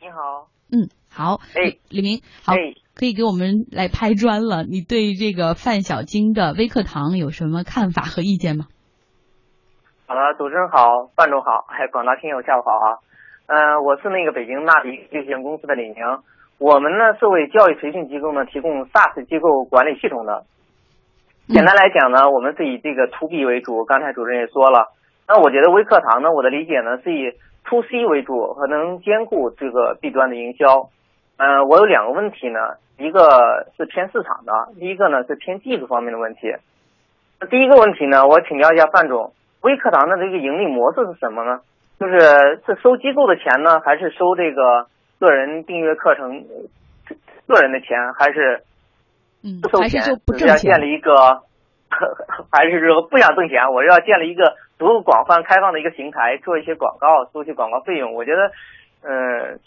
[0.00, 2.54] 你好，嗯，好，哎，李明，好，
[2.94, 4.64] 可以给我们来拍砖了。
[4.64, 8.66] 你对这个范小金的微课堂有什么看法和意见吗？
[10.08, 13.02] 好了，主持人好，范总好，还有广大听友下午好啊。
[13.48, 15.94] 嗯，我是那个北京纳迪有限公司的李宁。
[16.58, 20.42] 我们呢是为教育培训机构呢提供 SaaS 机构管理系统的。
[21.46, 23.84] 简单来讲呢，我们是以这个 To B 为主。
[23.84, 24.88] 刚才主任也说了，
[25.28, 27.30] 那我觉得微课堂呢，我的理解呢是以
[27.66, 30.90] To C 为主，可能兼顾这个 B 端的营销。
[31.36, 32.58] 嗯，我有两个问题呢，
[32.98, 36.52] 一个是偏市场的，第一个呢是偏技术方面的问题。
[37.38, 41.60] 那第一个问题呢，我请教一下范总，微课堂的这个盈利模式是什么呢？
[41.98, 44.86] 就是是收机构的钱呢，还是收这个
[45.18, 46.44] 个人订阅课程
[47.46, 48.64] 个人的钱，还是
[49.62, 50.02] 不收钱？
[50.02, 51.14] 是要建立一个，
[52.52, 53.72] 还是说不想挣钱？
[53.72, 58.12] 我要建立一个足够广泛开放的一个平台，做一些广告，收取广告费用。
[58.14, 58.52] 我觉得，
[59.08, 59.58] 呃，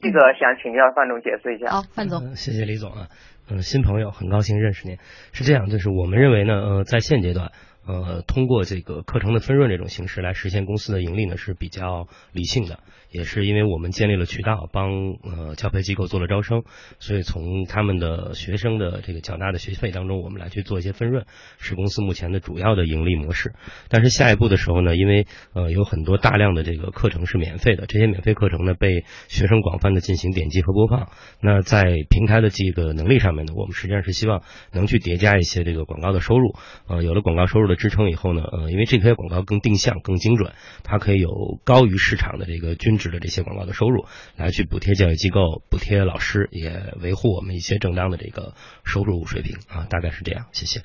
[0.00, 1.70] 这个想请教范总解释一下。
[1.70, 3.06] 好，范总，谢谢李总啊，
[3.48, 4.96] 嗯，新朋友，很高兴认识您。
[5.32, 7.52] 是这样，就是我们认为呢，呃，在现阶段。
[7.86, 12.80] 呃，通过这个课程的分润这种形式来实现公司的盈利呢，是比较理性的。
[13.10, 14.90] 也是因为我们建立了渠道，帮
[15.22, 16.64] 呃教培机构做了招生，
[16.98, 21.24] 所以从他们的学生的这个缴纳的学习费当中，我们来去做一些分润，
[21.58, 23.52] 是公司目前的主要的盈利模式。
[23.88, 31.08] 但是下一步的时候呢，因为呃有很多大量的这个课程是免费的，这些免费课程呢被学生广泛的进行点击和播放。
[31.40, 34.42] 那在平台的这个能力上面呢，我们实际上是希望
[34.72, 36.56] 能去叠加一些这个广告的收入。
[36.88, 43.04] 呃，有了广告收入的支撑以后呢，呃，因为这些广告更定向、更精准，它可以有高于市场的这个均值。
[43.14, 50.46] 的这些广告的收入，来去补贴教育机构、补贴老师，也维护我们一些正当的这个收入水平啊，大概是这样。
[50.50, 50.80] 谢谢。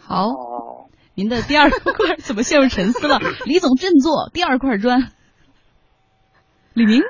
[0.00, 3.20] 好，您的第二块怎么陷入沉思了？
[3.44, 5.12] 李总振作，第二块砖。
[6.72, 7.02] 李明，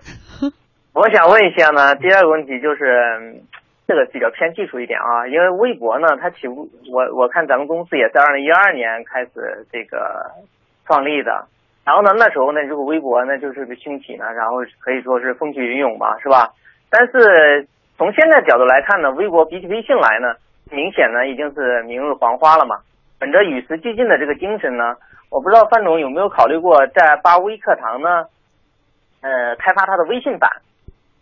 [0.92, 3.46] 我想问一下呢，第二个问题就是
[3.86, 10.30] 这个比较偏技术一点啊，因为微博呢，它起步，我我看咱们公司也是二零一二年开始这个
[10.86, 11.46] 创立的。
[11.84, 16.54] 然后呢，那时候呢，这个微博呢就是个兴起呢，然后可以说是风起云涌吧，是吧？
[16.88, 17.68] 但是
[17.98, 20.34] 从现在角度来看呢，微博比起微信来呢，
[20.70, 22.78] 明显呢已经是明日黄花了嘛。
[23.18, 24.96] 本着与时俱进的这个精神呢，
[25.30, 28.24] 我不知道范总有没有考虑过在八微课堂呢，
[29.20, 30.50] 呃，开发它的微信版？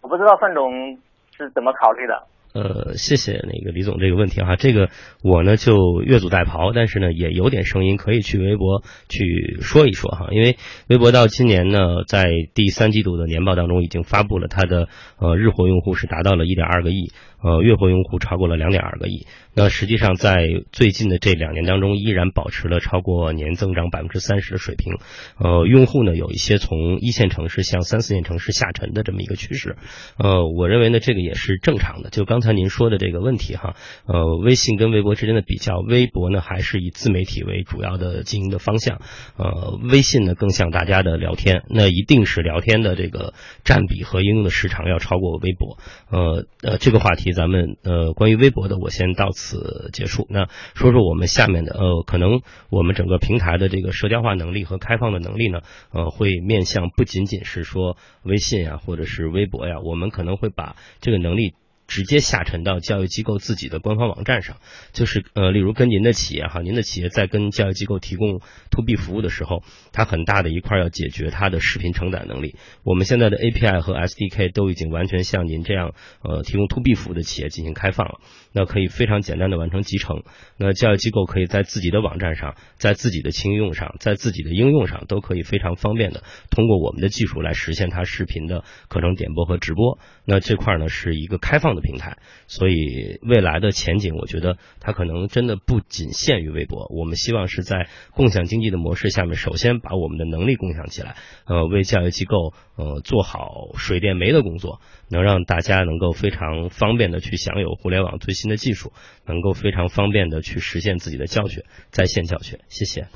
[0.01, 0.97] 我不知道范总
[1.37, 2.23] 是怎么考虑的。
[2.53, 4.91] 呃，谢谢那个李总这个问题哈，这个
[5.23, 10.57] 我呢就越俎代庖，但是呢也有点声音可以去微博去说一说哈，因为
[10.89, 14.89] 微博到今年呢在第三季度的年报当中已经发布了它的
[15.19, 17.11] 呃日活用户是达到了一点二个亿。
[17.43, 19.27] 呃，月活用户超过了两点二个亿。
[19.55, 24.95] 那实际上在最近的这两年当中，依然保持了超过年增长百分之三十的水平。
[25.39, 29.77] 呃，用户呢有一些从一线城市向三四线城市下沉的这么一个趋势。
[30.17, 32.09] 呃，我认为呢这个也是正常的。
[32.09, 33.75] 就刚才您说的这个问题哈，
[34.07, 39.03] 呃，微信跟微博之间的比较，微博呢还是以自媒体为主要的经营的方向，
[39.37, 45.77] 呃，微信呢更像大家的聊天，那一定是聊天的这个占比和应用的时长要超过微博。
[46.11, 50.27] 呃呃，这个话题咱们呃关于微博的我先到此结束。
[50.31, 52.41] 那说说我们下面的呃，可能
[52.71, 55.61] 我们整个平台的这个社交化能力和开放的能力呢，
[55.93, 61.55] 呃，会面向不仅仅是说微信呀或者是微博呀，我们可能会把这个能力。
[61.93, 64.57] 直接下沉到教育机构自己的官方网站上，
[64.95, 72.57] 就是呃，例如跟您的企业哈，您的企业在跟教育机构提供 to B 服务的时候，它很大的一块要解决它的视频承载能力。
[72.83, 78.21] 我们现在的 API 和 SDK 都已经完全像您这样呃提供 to B 服务的企业进行开放了，
[78.53, 80.23] 那可以非常简单的完成集成。
[80.57, 89.99] 那教育机构可以在自己的网站上，在自己的轻应用上，在自己的应用上，都可以非常方便的通过我们的技术来实现它视频的课程点播和直播。
[90.25, 92.17] 那这块呢是一个开放的平台，
[92.47, 96.87] 所以未来的前景，我觉得它可能真的不仅限于微博。
[96.97, 108.93] 我们希望是在共享经济的模式下面，首先把我们的能力共享起来，呃，为教育机构呃做好水电煤的工作，能让大家能够非常方便的去享有互联网最新的技术，
[109.27, 112.61] 能够非常方便的去实现自己的教学，在线教学。
[112.69, 113.09] 谢谢。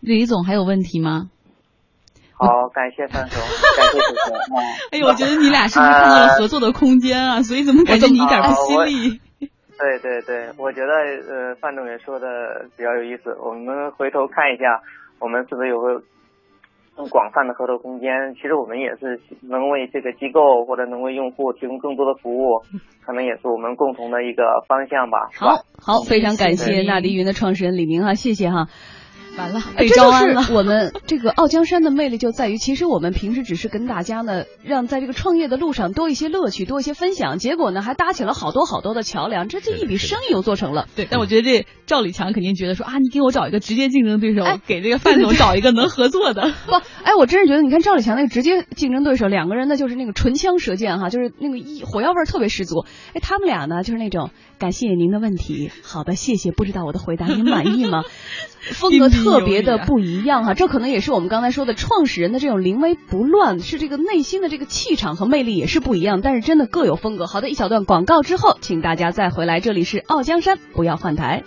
[0.00, 1.30] 李总还有问题吗？
[2.36, 3.38] 好，感谢范总，
[3.78, 4.60] 感谢主持人。
[4.92, 7.42] 哎呦，我觉得你俩是不是看到了合作的空间啊？
[7.42, 9.20] 所以怎么感觉你一点不犀利？
[9.76, 12.26] 对对对，我觉得呃，范总也说的
[12.76, 13.36] 比较有意思。
[13.42, 14.82] 我们回头看一下，
[15.18, 16.02] 我们是不是有个
[16.96, 18.34] 更广泛的合作空间？
[18.34, 22.62] 其实我们也是能为这个机构或者能为用户提供更多的服务，
[23.04, 25.28] 可能也是我们共同的一个方向吧。
[25.38, 28.66] 好，好，非常感谢纳迪云的创始人李明啊，谢谢哈。
[29.36, 30.46] 完了，被招安了。
[30.52, 37.38] 我们这个傲江山的魅力就在于，其实我们平时只是跟大家呢，让在这个创业的路上多一些乐趣，多一些分享。
[37.38, 40.86] 结果呢，还搭起了好多好多的桥梁，这这一笔生意又做成了。
[40.96, 46.42] 对，但我觉得这赵李强肯定觉得说啊，你给我找一个直接竞争对手，给这个范总找一个能合作的。
[46.66, 52.84] 不，哎，我真是觉得，你看赵李强那个直接竞争对手，两个人呢就是那个唇枪舌剑哈，就是那个一火药味儿特别十足。
[53.14, 56.52] 哎，他们俩呢就是那种感谢您的问题，好的，谢谢。
[56.52, 58.04] 不知道我的回答您满意吗？
[58.72, 67.26] 风格特别的不一样哈，这可能也是我们刚才说的创始人的这种临危不乱，是这个内心的这个气场和魅力也是不一样，但是真的各有风格。
[67.26, 71.44] 好的，一小段广告之后，请大家再回来，这里是傲江山，不要换台。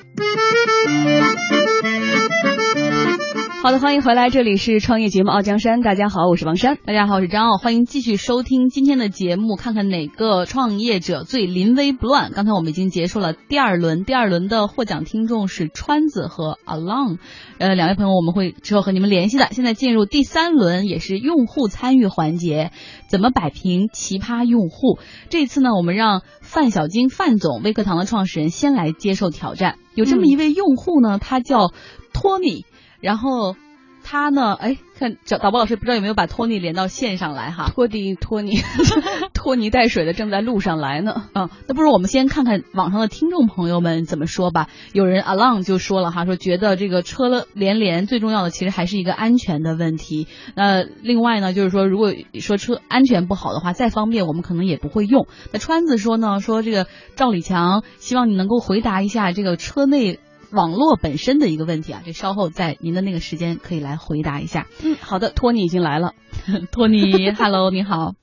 [3.67, 5.81] 好的，欢迎回来，这里是创业节目《傲江山》。
[5.83, 6.77] 大家好，我是王珊。
[6.85, 7.57] 大家好，我是张傲。
[7.57, 12.31] 欢迎继续收听今天的节目，看看哪个创业者最临危不乱。
[12.31, 17.17] 刚才我们已经结束了第二轮，第二轮的获奖听众是川子和 Along，
[17.57, 19.49] 呃，两位朋友我们会之后和你们联系的。
[19.51, 22.71] 现在进入第三轮，也是用户参与环节，
[23.09, 24.97] 怎么摆平奇葩用户？
[25.27, 29.75] 这次呢，我们让范小金范总微课堂的创始人先来接受挑战。
[29.93, 31.73] 有这么一位用户呢，他叫
[32.13, 32.63] 托尼。
[32.99, 33.55] 然后
[34.03, 34.53] 他呢？
[34.53, 37.69] 哎，看导导播老师不知道有没有把托尼连到线上来哈？
[37.73, 38.59] 托尼，托尼，
[39.33, 41.25] 拖泥带水的正在路上来呢。
[41.33, 44.69] 嗯，那不如我们先看看网上的听众朋友们怎么说吧。
[44.93, 50.27] 有人 along 就说了哈，说觉得这个车了连连最重要的其实还是一个安全的问题。
[50.55, 55.27] 那另外呢，就是说如果说车安全不好的话，再方便我们可能也不会用。
[55.51, 60.19] 那川子说呢，说这个赵李强希望你能够回答一下这个车内。
[60.51, 64.67] 网络本身的一个问题啊，这稍后在您的那个时间可以来回答一下。
[64.83, 66.13] 嗯，好的，托尼已经来了。
[66.71, 68.13] 托尼，Hello，你好。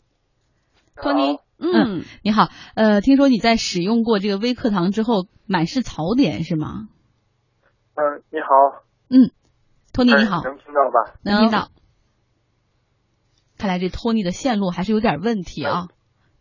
[0.97, 2.49] 托尼，嗯，你好。
[2.75, 6.89] 呃，听说你在使用过这个微课堂之后，满是槽点是吗？
[7.95, 8.85] 嗯，你好。
[9.09, 9.31] 嗯，
[9.93, 10.43] 托尼你好。
[10.43, 11.19] 能听到吧？
[11.23, 11.69] 能听到。
[13.59, 15.89] 看来这托尼的线路还是有点问题啊。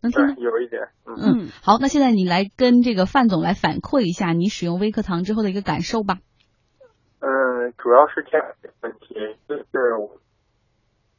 [0.04, 0.42] 能听到？
[0.42, 0.82] 有一点。
[1.04, 6.18] 嗯，好，那现在你来跟这个范总来反馈一下你使用微课堂之后的一个感受吧。
[7.20, 9.14] 嗯，主要是这样的问题，
[9.48, 9.64] 就是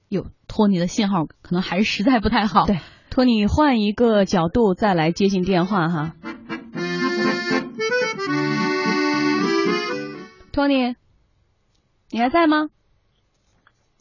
[0.07, 2.65] 有托尼的信号可能还是实在不太好。
[2.65, 6.13] 对，托尼换一个角度再来接进电话哈。
[10.51, 10.95] 托尼，
[12.11, 12.69] 你还在吗？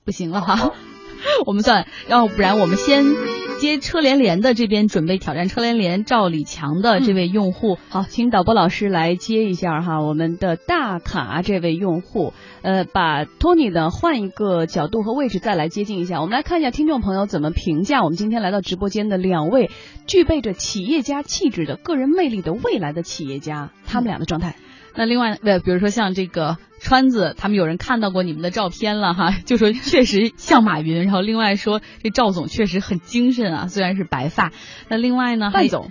[0.04, 0.72] 不行了哈，
[1.46, 3.33] 我们算，要不然我们先。
[3.64, 19.70] 接车联联的这边准备挑战车联联赵李强的这位用户，好，请导播老师来接一下哈，我们的大卡这位用户，呃，把托尼的换一个角度和位置再来接近一下，我们来看一下听众朋友怎么评价我们今天来到直播间的两位
[20.06, 24.56] 具备着企业家气质的个人魅力的未来的企业家，他们俩的状态。
[24.96, 31.04] 那另外，呃，比如说像这个川子，他们有人看到过你们的照片了哈， 就说确实像马云。
[31.04, 34.52] 然后另外说这赵总确实很精神啊，虽然是白发。
[34.88, 35.90] 那另外呢，范总，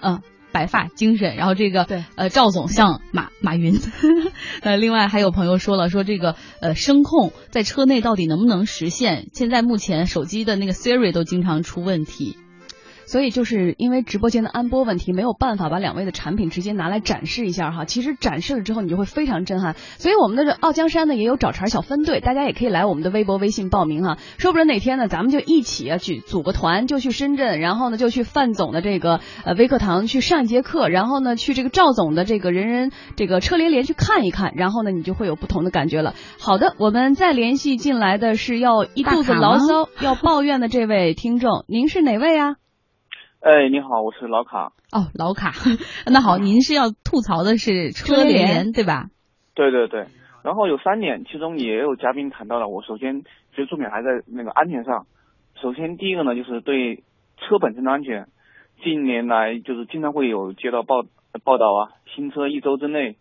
[0.00, 0.20] 嗯，
[0.52, 1.36] 白发精神。
[1.36, 3.80] 然后这个对，呃，赵总像马马云。
[4.60, 9.28] 呃，另外还有朋友说了，说这个呃声控在车内到底能不能实现？
[9.32, 12.36] 现在目前手机的那个 Siri 都经常出问题。
[13.06, 17.84] 所以就是因为直播间的安播问题，没有办法把两位的产品直接拿来展示一下哈。
[17.84, 19.74] 其实展示了之后，你就会非常震撼。
[19.76, 24.18] 所以我们的傲江山呢也有找茬小分队，大家也可以来我们的微博、微信报名哈。
[24.38, 36.14] 说不准哪天呢，咱们就一起啊去组个团，就去深圳，然后呢就去范总的这个呃微课堂去上一节课，然后呢去这个赵总的这个人人这个车连连去看一看，然后呢你就会有不同的感觉了。
[36.40, 42.56] 好的，我们再联系进来的是要一肚子牢骚要抱怨的这位听众，您是哪位啊？
[43.46, 44.72] 哎，你好，我是老卡。
[44.90, 45.52] 哦，老卡，
[46.04, 49.06] 那好，您是要吐槽的是车联对吧？
[49.54, 50.06] 对对对，
[50.42, 52.66] 然后有三点，其中也有嘉宾谈到了。
[52.66, 55.06] 我首先其实重点还在那个安全上。
[55.62, 57.04] 首先第一个呢，就是对
[57.36, 58.26] 车本身的安全。
[58.82, 61.04] 近年来就是经常会有接到报
[61.44, 63.14] 报道啊，新车一周之内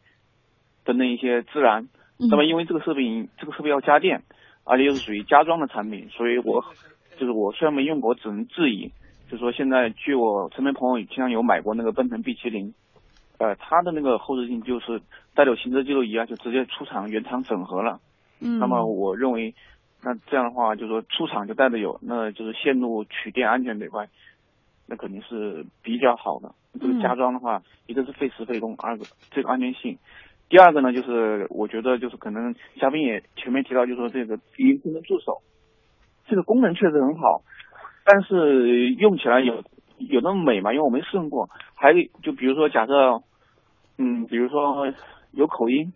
[0.86, 1.88] 等等一些自燃。
[2.18, 4.24] 那么因为这个设备这个设备要加电，
[4.64, 6.66] 而且又是属于家装的产品，所以我
[7.20, 8.92] 就是我虽然没用过，我只能质疑。
[9.30, 12.74] 就说现在，据我身边朋友经常有买过那个奔腾 B 七零，
[13.40, 15.02] 呃，它的那个后视镜就是
[15.34, 18.00] 带有行车记录仪啊，就直接出厂原厂整合了。
[18.40, 18.60] 嗯。
[18.60, 19.56] 那么我认为，
[20.04, 24.08] 那这样的话，就是说出厂就带着有，那就是线路取电安全这块，
[24.86, 26.54] 那肯定是比较好的。
[26.80, 29.98] 这个加装的话，一个是费时费工，二个这个安全性。
[30.50, 35.42] 第二个呢，就是我觉得就是可能嘉宾也前面提到，就说这个语音智能助手，
[36.28, 37.42] 这个功能确实很好。
[38.06, 39.64] 但是用起来有
[39.98, 40.72] 有那么美吗？
[40.72, 41.50] 因为我没试用过。
[41.74, 41.92] 还
[42.22, 43.22] 就比如说，假设，
[43.98, 44.88] 嗯，比如说
[45.32, 45.92] 有口音，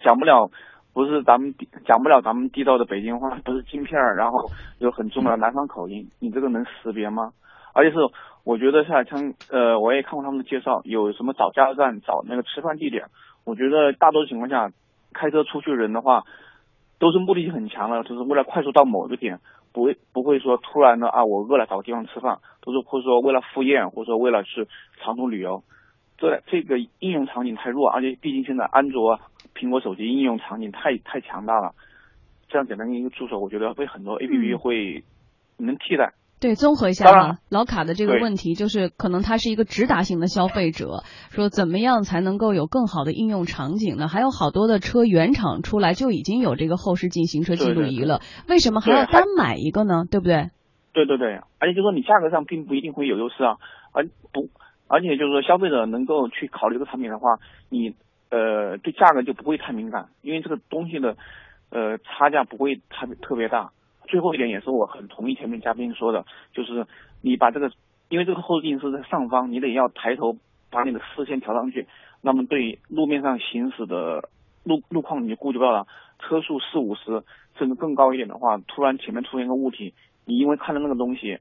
[0.00, 0.50] 讲不了，
[0.92, 1.54] 不是咱们
[1.86, 7.32] 讲不了咱们地道的北京话，不是京片儿，然后有很重的南方口音，你这个能识别吗？
[7.72, 7.98] 而且是
[8.44, 13.06] 我觉得像像呃，我也看过他们的介绍，有什么找加油站、找那个吃饭地点，
[13.44, 14.70] 我觉得大多数情况下，
[15.14, 16.24] 开车出去人的话，
[16.98, 19.40] 都是目的性很强的，就是为了快速到某个点。
[19.74, 24.66] 不会不会说突然的啊，我饿了找个地方吃饭，都是或者说为了赴宴，或者说为了去
[25.02, 25.64] 长途旅游，
[26.16, 29.18] 这这个应用场景太弱，而且毕竟现在安卓、
[29.52, 31.74] 苹果手机应用场景太太强大了，
[32.48, 35.02] 这样简单的一个助手，我觉得被很多 A P P 会
[35.58, 36.12] 能替代。
[36.40, 44.08] 对，综合一下啊，老卡的这个问题就是，可能他是一个直达型的消费者，说怎么样才能够有更好的应用场景呢？
[44.08, 50.04] 还有好多的车原厂出来就已经有这个后视镜行车记录仪了，为什么还要单买一个呢？
[50.10, 50.50] 对不对？
[50.92, 53.56] 对对对，而且就说你价格上并不一定会有优势啊，
[53.92, 54.50] 而不，
[54.86, 57.38] 而且就是说消费者能够去考虑这个产品的话，
[57.70, 57.94] 你
[58.30, 61.16] 呃对价格就不会太敏感，因为这个东西的
[61.70, 63.70] 呃差价不会特别特别大。
[64.06, 66.86] 最后一点也是我很同意前面嘉宾说的，就是
[67.22, 67.70] 你把这个，
[68.08, 70.36] 因为这个后视镜是在上方，你得要抬头
[70.70, 71.86] 把你的视线调上去，
[72.20, 74.28] 那么对路面上行驶的
[74.64, 75.86] 路路况你就顾及不到了。
[76.20, 77.22] 车速四五十
[77.58, 79.92] 甚至更高一点的话，突然前面出现个物体，
[80.24, 81.38] 你因为看到那个东西，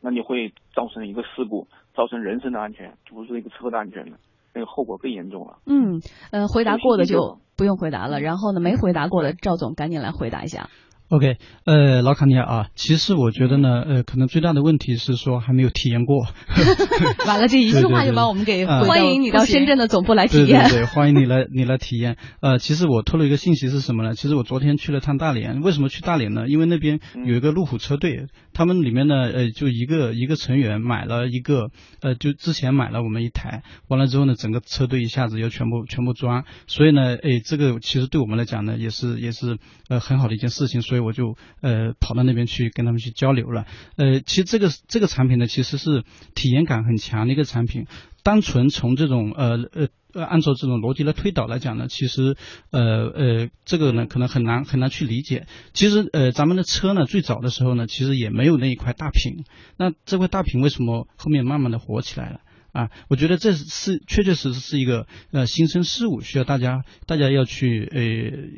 [0.00, 4.18] 那你会造成一个事故，造成人身的安全，就不是一个车的安全了，
[4.54, 5.58] 那个后果更严重了。
[5.66, 10.68] 嗯，呃，回答过的就不用回答了，然后呢，没回答过的赵总赶紧来回答一下。
[11.08, 16.26] OK，呃，老卡尼亚啊，其实我觉得呢，呃，可能最大的问题是说还没有体验过。
[17.28, 20.64] 完了，这一句话就把我们给欢迎你到深圳的总部来体验。
[20.64, 22.16] 对对对，欢迎你来，你来体验。
[22.40, 24.14] 呃，其实我透露一个信息是什么呢？
[24.16, 26.48] 其实我昨天去了趟大连，为什么去大连呢？
[26.48, 40.95] 因为那边有一个路虎车队，他们里面呢，呃，就一个一个成员买了一个，呃，就之前买了我们一台，完了之后呢，整个车队一下子又全部全部装，所以呢，哎，这个其实对我们来讲呢，也是也是呃很好的一件事情，所以。
[40.96, 43.66] 所以我就呃跑到那边去跟他们去交流了。
[43.96, 47.86] 呃，其实这个这个产品呢，其实是体验感很强的一个产品。
[48.22, 52.34] 单纯从这种呃呃呃按照这种逻辑来推导来讲呢，其实
[52.70, 55.46] 呃呃这个呢可能很难很难去理解。
[55.74, 59.44] 其实呃咱们的车呢最早的时候呢，其实也没有那一块大屏。
[59.76, 62.40] 那这块大屏为什么后面慢慢的火起来了？
[62.76, 68.02] 啊，我觉得这是确确实实是一个呃新生事物，需要大家大家要去呃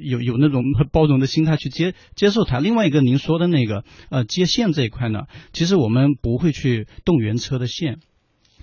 [0.01, 2.59] 有有那种包容的心态去接接受它。
[2.59, 8.01] 另外一个您说的那个呃接线这一块呢，其实我们不会去动原车的线。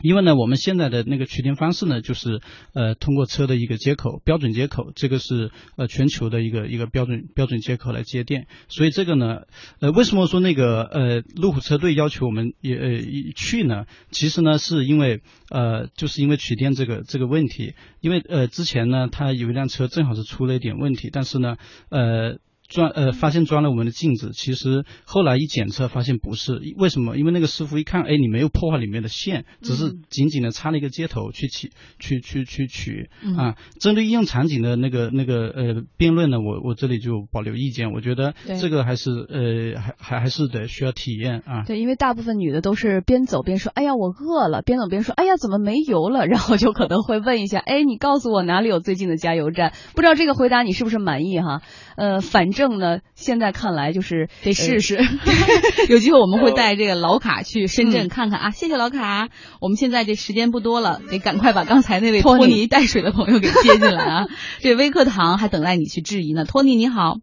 [0.01, 2.41] 因为呢，我们现在的那个取电方式呢，就是
[2.73, 8.47] 呃通过车的一个接口标准接口，这个是呃全球的一个一个标准标准接口来接电。
[8.67, 9.41] 所以这个呢，
[9.79, 12.99] 呃为什么说那个呃路虎车队要求我们也呃
[13.35, 13.85] 去呢？
[14.11, 21.55] 其实呢是因为呃就是因为取电这个这个问题，因为呃之前呢他有一辆车正好是出了一点问题，但是呢
[21.89, 22.37] 呃。
[22.67, 27.15] 装呃，发现装了我们的镜子，其实后来一检测发现不是，为什么？
[27.17, 33.55] 因为那个师傅一看，哎，你没有破坏里面的线，只是紧紧的插了一个接头去取去去去取啊。
[33.79, 41.63] 针对应用场景的那个那个呃辩论呢，我我这里就保留意见，我觉得这个还是呃还还还是得需要体验啊。
[41.65, 49.73] 对，因为大部分女的都是边走边说，哎呀我饿了，边走边说，哎呀怎么没油了，然后就可能会问一下，哎你告诉我哪里有最近的加油站？
[49.93, 51.61] 不知道这个回答你是不是满意哈？
[51.95, 54.95] 呃，反正呢，现在看来就是得试试。
[55.91, 58.49] 有机会我们会带这个老卡去深圳看看啊。
[58.49, 59.27] 谢谢老卡，
[59.61, 64.25] 我们现在这时间不多了，得赶快把刚才那位托泥带水的朋友给接进来啊。
[64.63, 66.45] 这微课堂还等待你去质疑呢。
[66.45, 67.17] 托尼你好，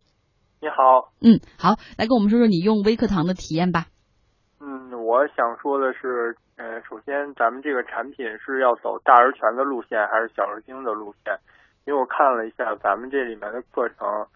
[0.61, 3.87] 你好，嗯，好，来跟我们说说你用微课堂的体验吧。
[4.61, 11.35] 嗯，我想说的是，呃，首先咱们这个产品是要走大而全的路线，还是小而精的路线？
[11.87, 14.29] 因为我看了一下咱们这里面的课程。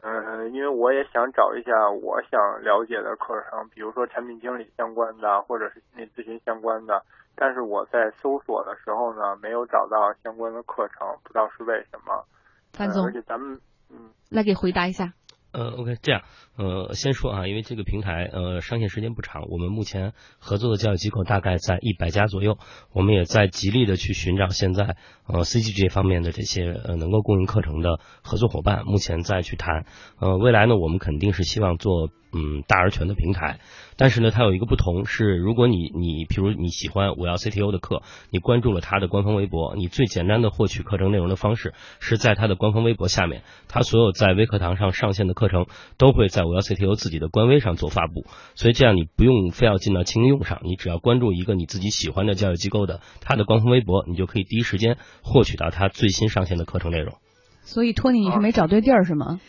[0.00, 7.02] 嗯，因为我也想找一下我想了解的课程，比如说产品经理相关的，或者是心理咨询相关的。
[7.34, 12.24] 但是我在搜索的时候呢，没有找到相关的课程，不知道是为什么。
[12.72, 15.12] 范总，而且咱们，嗯，来给回答一下。
[15.58, 16.22] 呃，OK，这样，
[16.56, 22.58] 呃，先说啊，因为这个平台呃上线时间不长，我们目前合作的教育机构大概在一百家左右，
[22.92, 24.96] 我们也在极力的去寻找现在
[25.26, 29.84] 呃 CG 这方面的这些呃能够供应课程的合作伙伴，目前在去谈，
[30.20, 33.60] 呃，未来呢，我们肯定是希望做嗯大而全的平台。
[33.96, 45.66] 但是呢，它有一个不同是，如果你你比如你喜欢我要 CTO 的课，你关注了他的官方微博，你最简单的获取课程内容的方式是在他的官方微博下面，他所有在微课堂上上线的课程
[45.96, 48.24] 都会在我要 CTO 自己的官微上做发布，
[48.54, 57.16] 所以这样你不用非要进到轻用上，你只要关注一个你自己喜欢的教育机构的他的官方微博，你就可以第一时间获取到他最新上线的课程内容。
[57.62, 59.40] 所以托尼，你是没找对地儿是吗？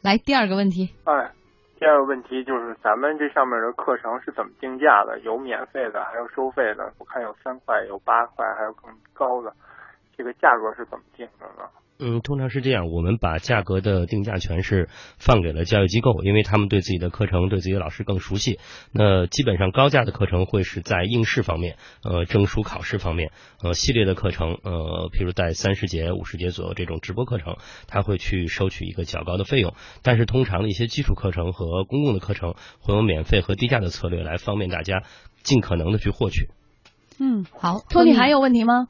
[0.00, 0.88] 来第二个问题。
[1.04, 1.32] 哎。
[1.80, 5.18] 第二个问题就是咱们这上面的课程是怎么定价的？
[5.20, 6.92] 有免费的，还有收费的。
[6.98, 9.50] 我看有三块，有八块，还有更高的。
[10.14, 11.66] 这个价格是怎么定的呢？
[12.00, 14.88] 嗯，通常是这样，我们把价格的定价权是
[15.18, 18.58] 放给了教育机构，因为他们对自己的课程、对自己的老师更熟悉。
[18.92, 23.32] 那基本上高价的课程会是在应试方面，呃，证书考试方面，
[23.62, 29.74] 呃，系列的课程，呃，譬如在三十节、五十节左右这种直播课程，他会去收取一个较高的费用。
[30.02, 35.02] 但是通常的一些基础课程和公共的课程会有免费和低价的策略来方便大家
[35.42, 36.48] 尽可能的去获取。
[37.18, 38.88] 嗯，好，托尼还有问题吗？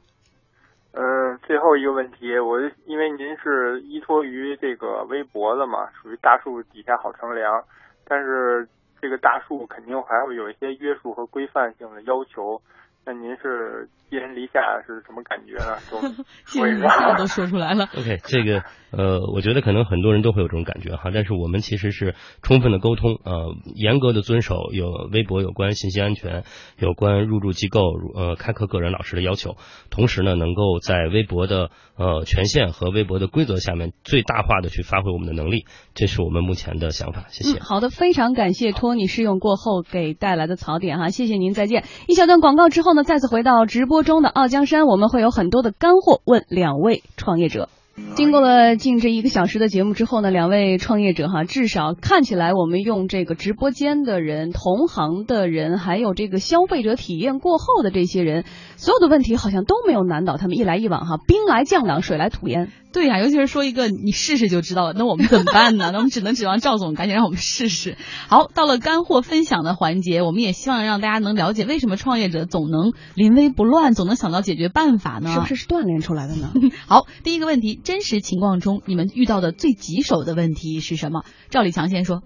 [1.51, 7.61] 最后一个问题，我因为您是依托于这个微博的嘛，属于大树底下好乘凉，
[8.05, 8.65] 但是
[9.01, 12.61] 这个大树肯定还会有一些约束和规范性的要求。
[13.03, 16.13] 那您是寄人篱下是什么感觉呢？
[16.45, 17.85] 寄人篱下都说出来了。
[17.97, 26.43] OK，这个呃，我觉得可能很多人都会有这种感觉哈，但是我们其实是充分的沟通，呃，严格的遵守有微博有关信息安全、
[26.77, 27.81] 有关入驻机构
[28.13, 29.55] 呃开课个人老师的要求，
[29.89, 37.25] 同时呢，能够在微博的呃权限和微博的规则下面最大化的去发挥我们的能力，这是我们目前的想法。
[37.29, 37.59] 谢谢。
[37.59, 41.83] 好的，非常感谢托尼试用过后给带来的槽点哈，谢谢您，再见。
[42.07, 42.90] 一小段广告之后。
[42.93, 47.69] 那再次回到直播中的傲江山，我们会有很多的干货问两位创业者。
[48.15, 58.43] 经过了近这一个小时的节目之后呢，两位创业者哈，至少看起来我们用这个直播间的人、同行的人，还有这个消费者体验过后的这些人，
[58.75, 60.57] 所有的问题好像都没有难倒他们。
[60.57, 62.69] 一来一往哈，兵来将挡，水来土掩。
[62.93, 65.91] 对呀，尤其是说一个你试试就知道了，那我们怎么办呢？
[65.93, 67.95] 那我们只能指望赵总赶紧让我们试试。
[68.27, 75.31] 好，到了干货分享的环节，我们也希望让大家能了解为什么创业者总能临危不乱，总能想到解决办法呢？
[75.31, 76.51] 是不是是锻炼出来的呢？
[76.85, 81.25] 好，第一个问题，真实情况中你们遇到的最棘手的问题是什么？
[81.49, 82.23] 赵立强先说。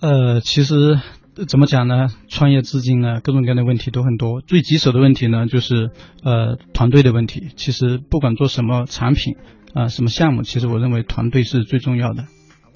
[0.00, 0.98] 呃，其实。
[1.46, 2.08] 怎么讲呢？
[2.26, 4.40] 创业资金呢，各种各样的问题都很多。
[4.40, 5.92] 最棘手的问题呢，就是
[6.24, 7.50] 呃团队的问题。
[7.54, 9.36] 其实不管做什么产品
[9.72, 12.24] 啊，什么项目，其实我认为团队是最重要的。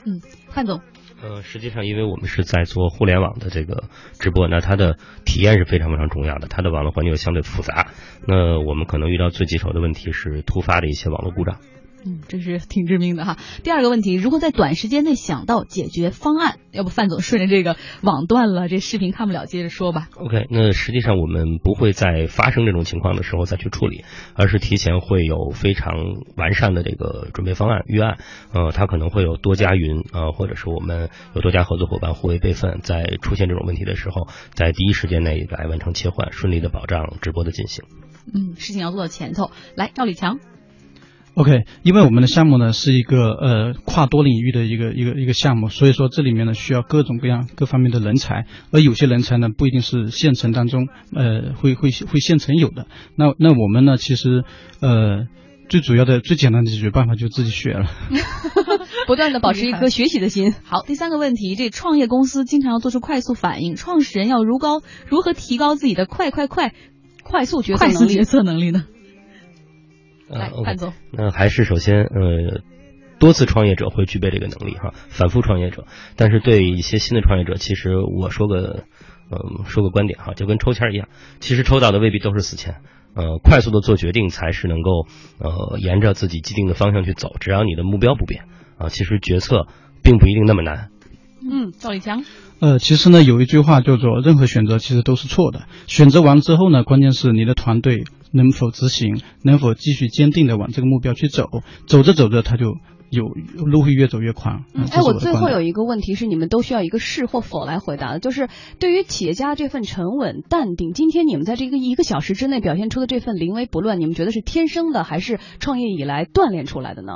[0.07, 0.81] 嗯，范总。
[1.23, 3.85] 呃，实际上，因为我们是在做互联网的这个
[4.19, 7.93] 直播，那它的体验是非常非常重要的，它的网络环境相对复杂，
[8.27, 11.59] 那我们可能遇到最棘手的问题是突发的一些网络故障。
[12.05, 13.39] 嗯，这是挺致命的哈。
[13.63, 16.59] 第二个问题，如何在短时间内想到解决方案？
[16.73, 20.09] 要不范总顺着这个网断了，这视频看不了，接着说吧。
[20.17, 25.95] OK，那实际上我们不会在发生这种情况的时候再去处理，而是提前会有非常
[26.37, 28.19] 完善的这个准备方案预案。
[28.53, 37.85] 呃，它可能会有多家云呃，或者是我们有多家合作伙伴互为备份，在出现这种问题的时候，在第一时间内来完成切换，顺利的保障直播的进行。
[38.33, 39.51] 嗯，事情要做到前头。
[39.77, 40.39] 来，赵李强。
[41.35, 52.87] OK，因为我们的项目呢是一个呃跨多领域的一个一个一个项目，所以说这里面呢需要各种各样各方面的人才，而有些人才呢不一定是县城当中呃会会会县城有的。
[53.17, 54.45] 那那我们呢其实
[54.81, 55.27] 呃
[55.71, 57.87] 最主要的最简单的解决办法就是自己学了。
[59.09, 60.53] 不断的保持一颗学习的心。
[60.65, 66.75] 好，第三个问题，这创业公司经常要做出快速反应，创始人要如高如何提高自己的快快快
[67.23, 67.97] 快速决策能力？
[67.97, 68.85] 快速决策能力呢？
[70.33, 72.63] 来，呃范总，那还是首先呃。
[73.19, 78.83] 多次创业者会具备这个能力哈，反复创业者，但是对一些新的创业者，其实我说个，
[79.31, 81.07] 嗯，说个观点哈，就跟抽签一样，
[81.39, 82.79] 其实抽到的未必都是死签，
[83.15, 85.07] 呃，快速的做决定才是能够
[85.39, 89.69] 呃沿着自己既定的方向去走，只要你的目标不变啊，其实决策
[90.03, 90.91] 并不一定那么难。
[91.49, 92.25] 嗯，赵立强。
[92.63, 95.63] 呃，其实呢，有一句话叫做“任何选择其实都是错的”。
[95.89, 101.49] 选择完之后呢，关键是你的团队能否执行，能否继续坚定的往这个目标去走。
[101.89, 102.77] 走着走着，他就
[103.11, 104.63] 有路会越走越宽。
[104.75, 108.49] 嗯、哎，我我最后有一个问题是，你们都需要一个是或否来回答的，就是
[108.79, 117.13] 对于企业家这份沉稳淡定，今天你们在这个一个小时之内表现出的这份临危不乱，你们觉得是天生的，还是创业以来锻炼出来的呢？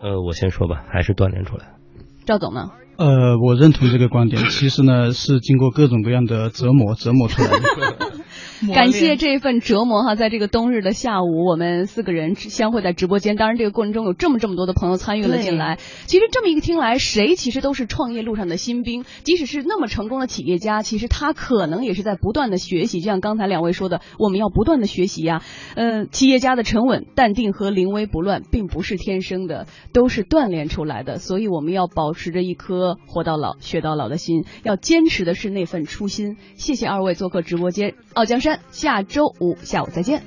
[0.00, 1.74] 呃，我先说吧，还是锻炼出来。
[2.24, 2.70] 赵总呢？
[2.96, 4.48] 呃，我认同这个观点。
[4.50, 8.05] 其实呢，是经过各种各样的折磨折磨出来的。
[8.72, 13.36] 感谢这份折磨哈，在这个冬日的下午，我们四个人相会在直播间。
[13.36, 15.78] 当然，这个过程中有这么这么多的朋友参与了进来。
[16.06, 19.04] 其实这么一个听来，谁其实都是创业路上的新兵。
[19.24, 23.00] 即使是那么成功的企业家，其实他可能也是在不断的学习。
[23.00, 25.42] 就像刚才两位说的，我们要不断的学习呀。
[25.74, 31.18] 呃，企业家的沉稳、淡定和临危不乱，并不是天生的，都是锻炼出来的。
[31.18, 36.36] 所以我们要保持着一颗活到老、学到老的心，要坚持的是那份初心。
[36.54, 38.40] 谢谢二位做客直播间，傲江
[38.70, 40.22] 下周五下午再见。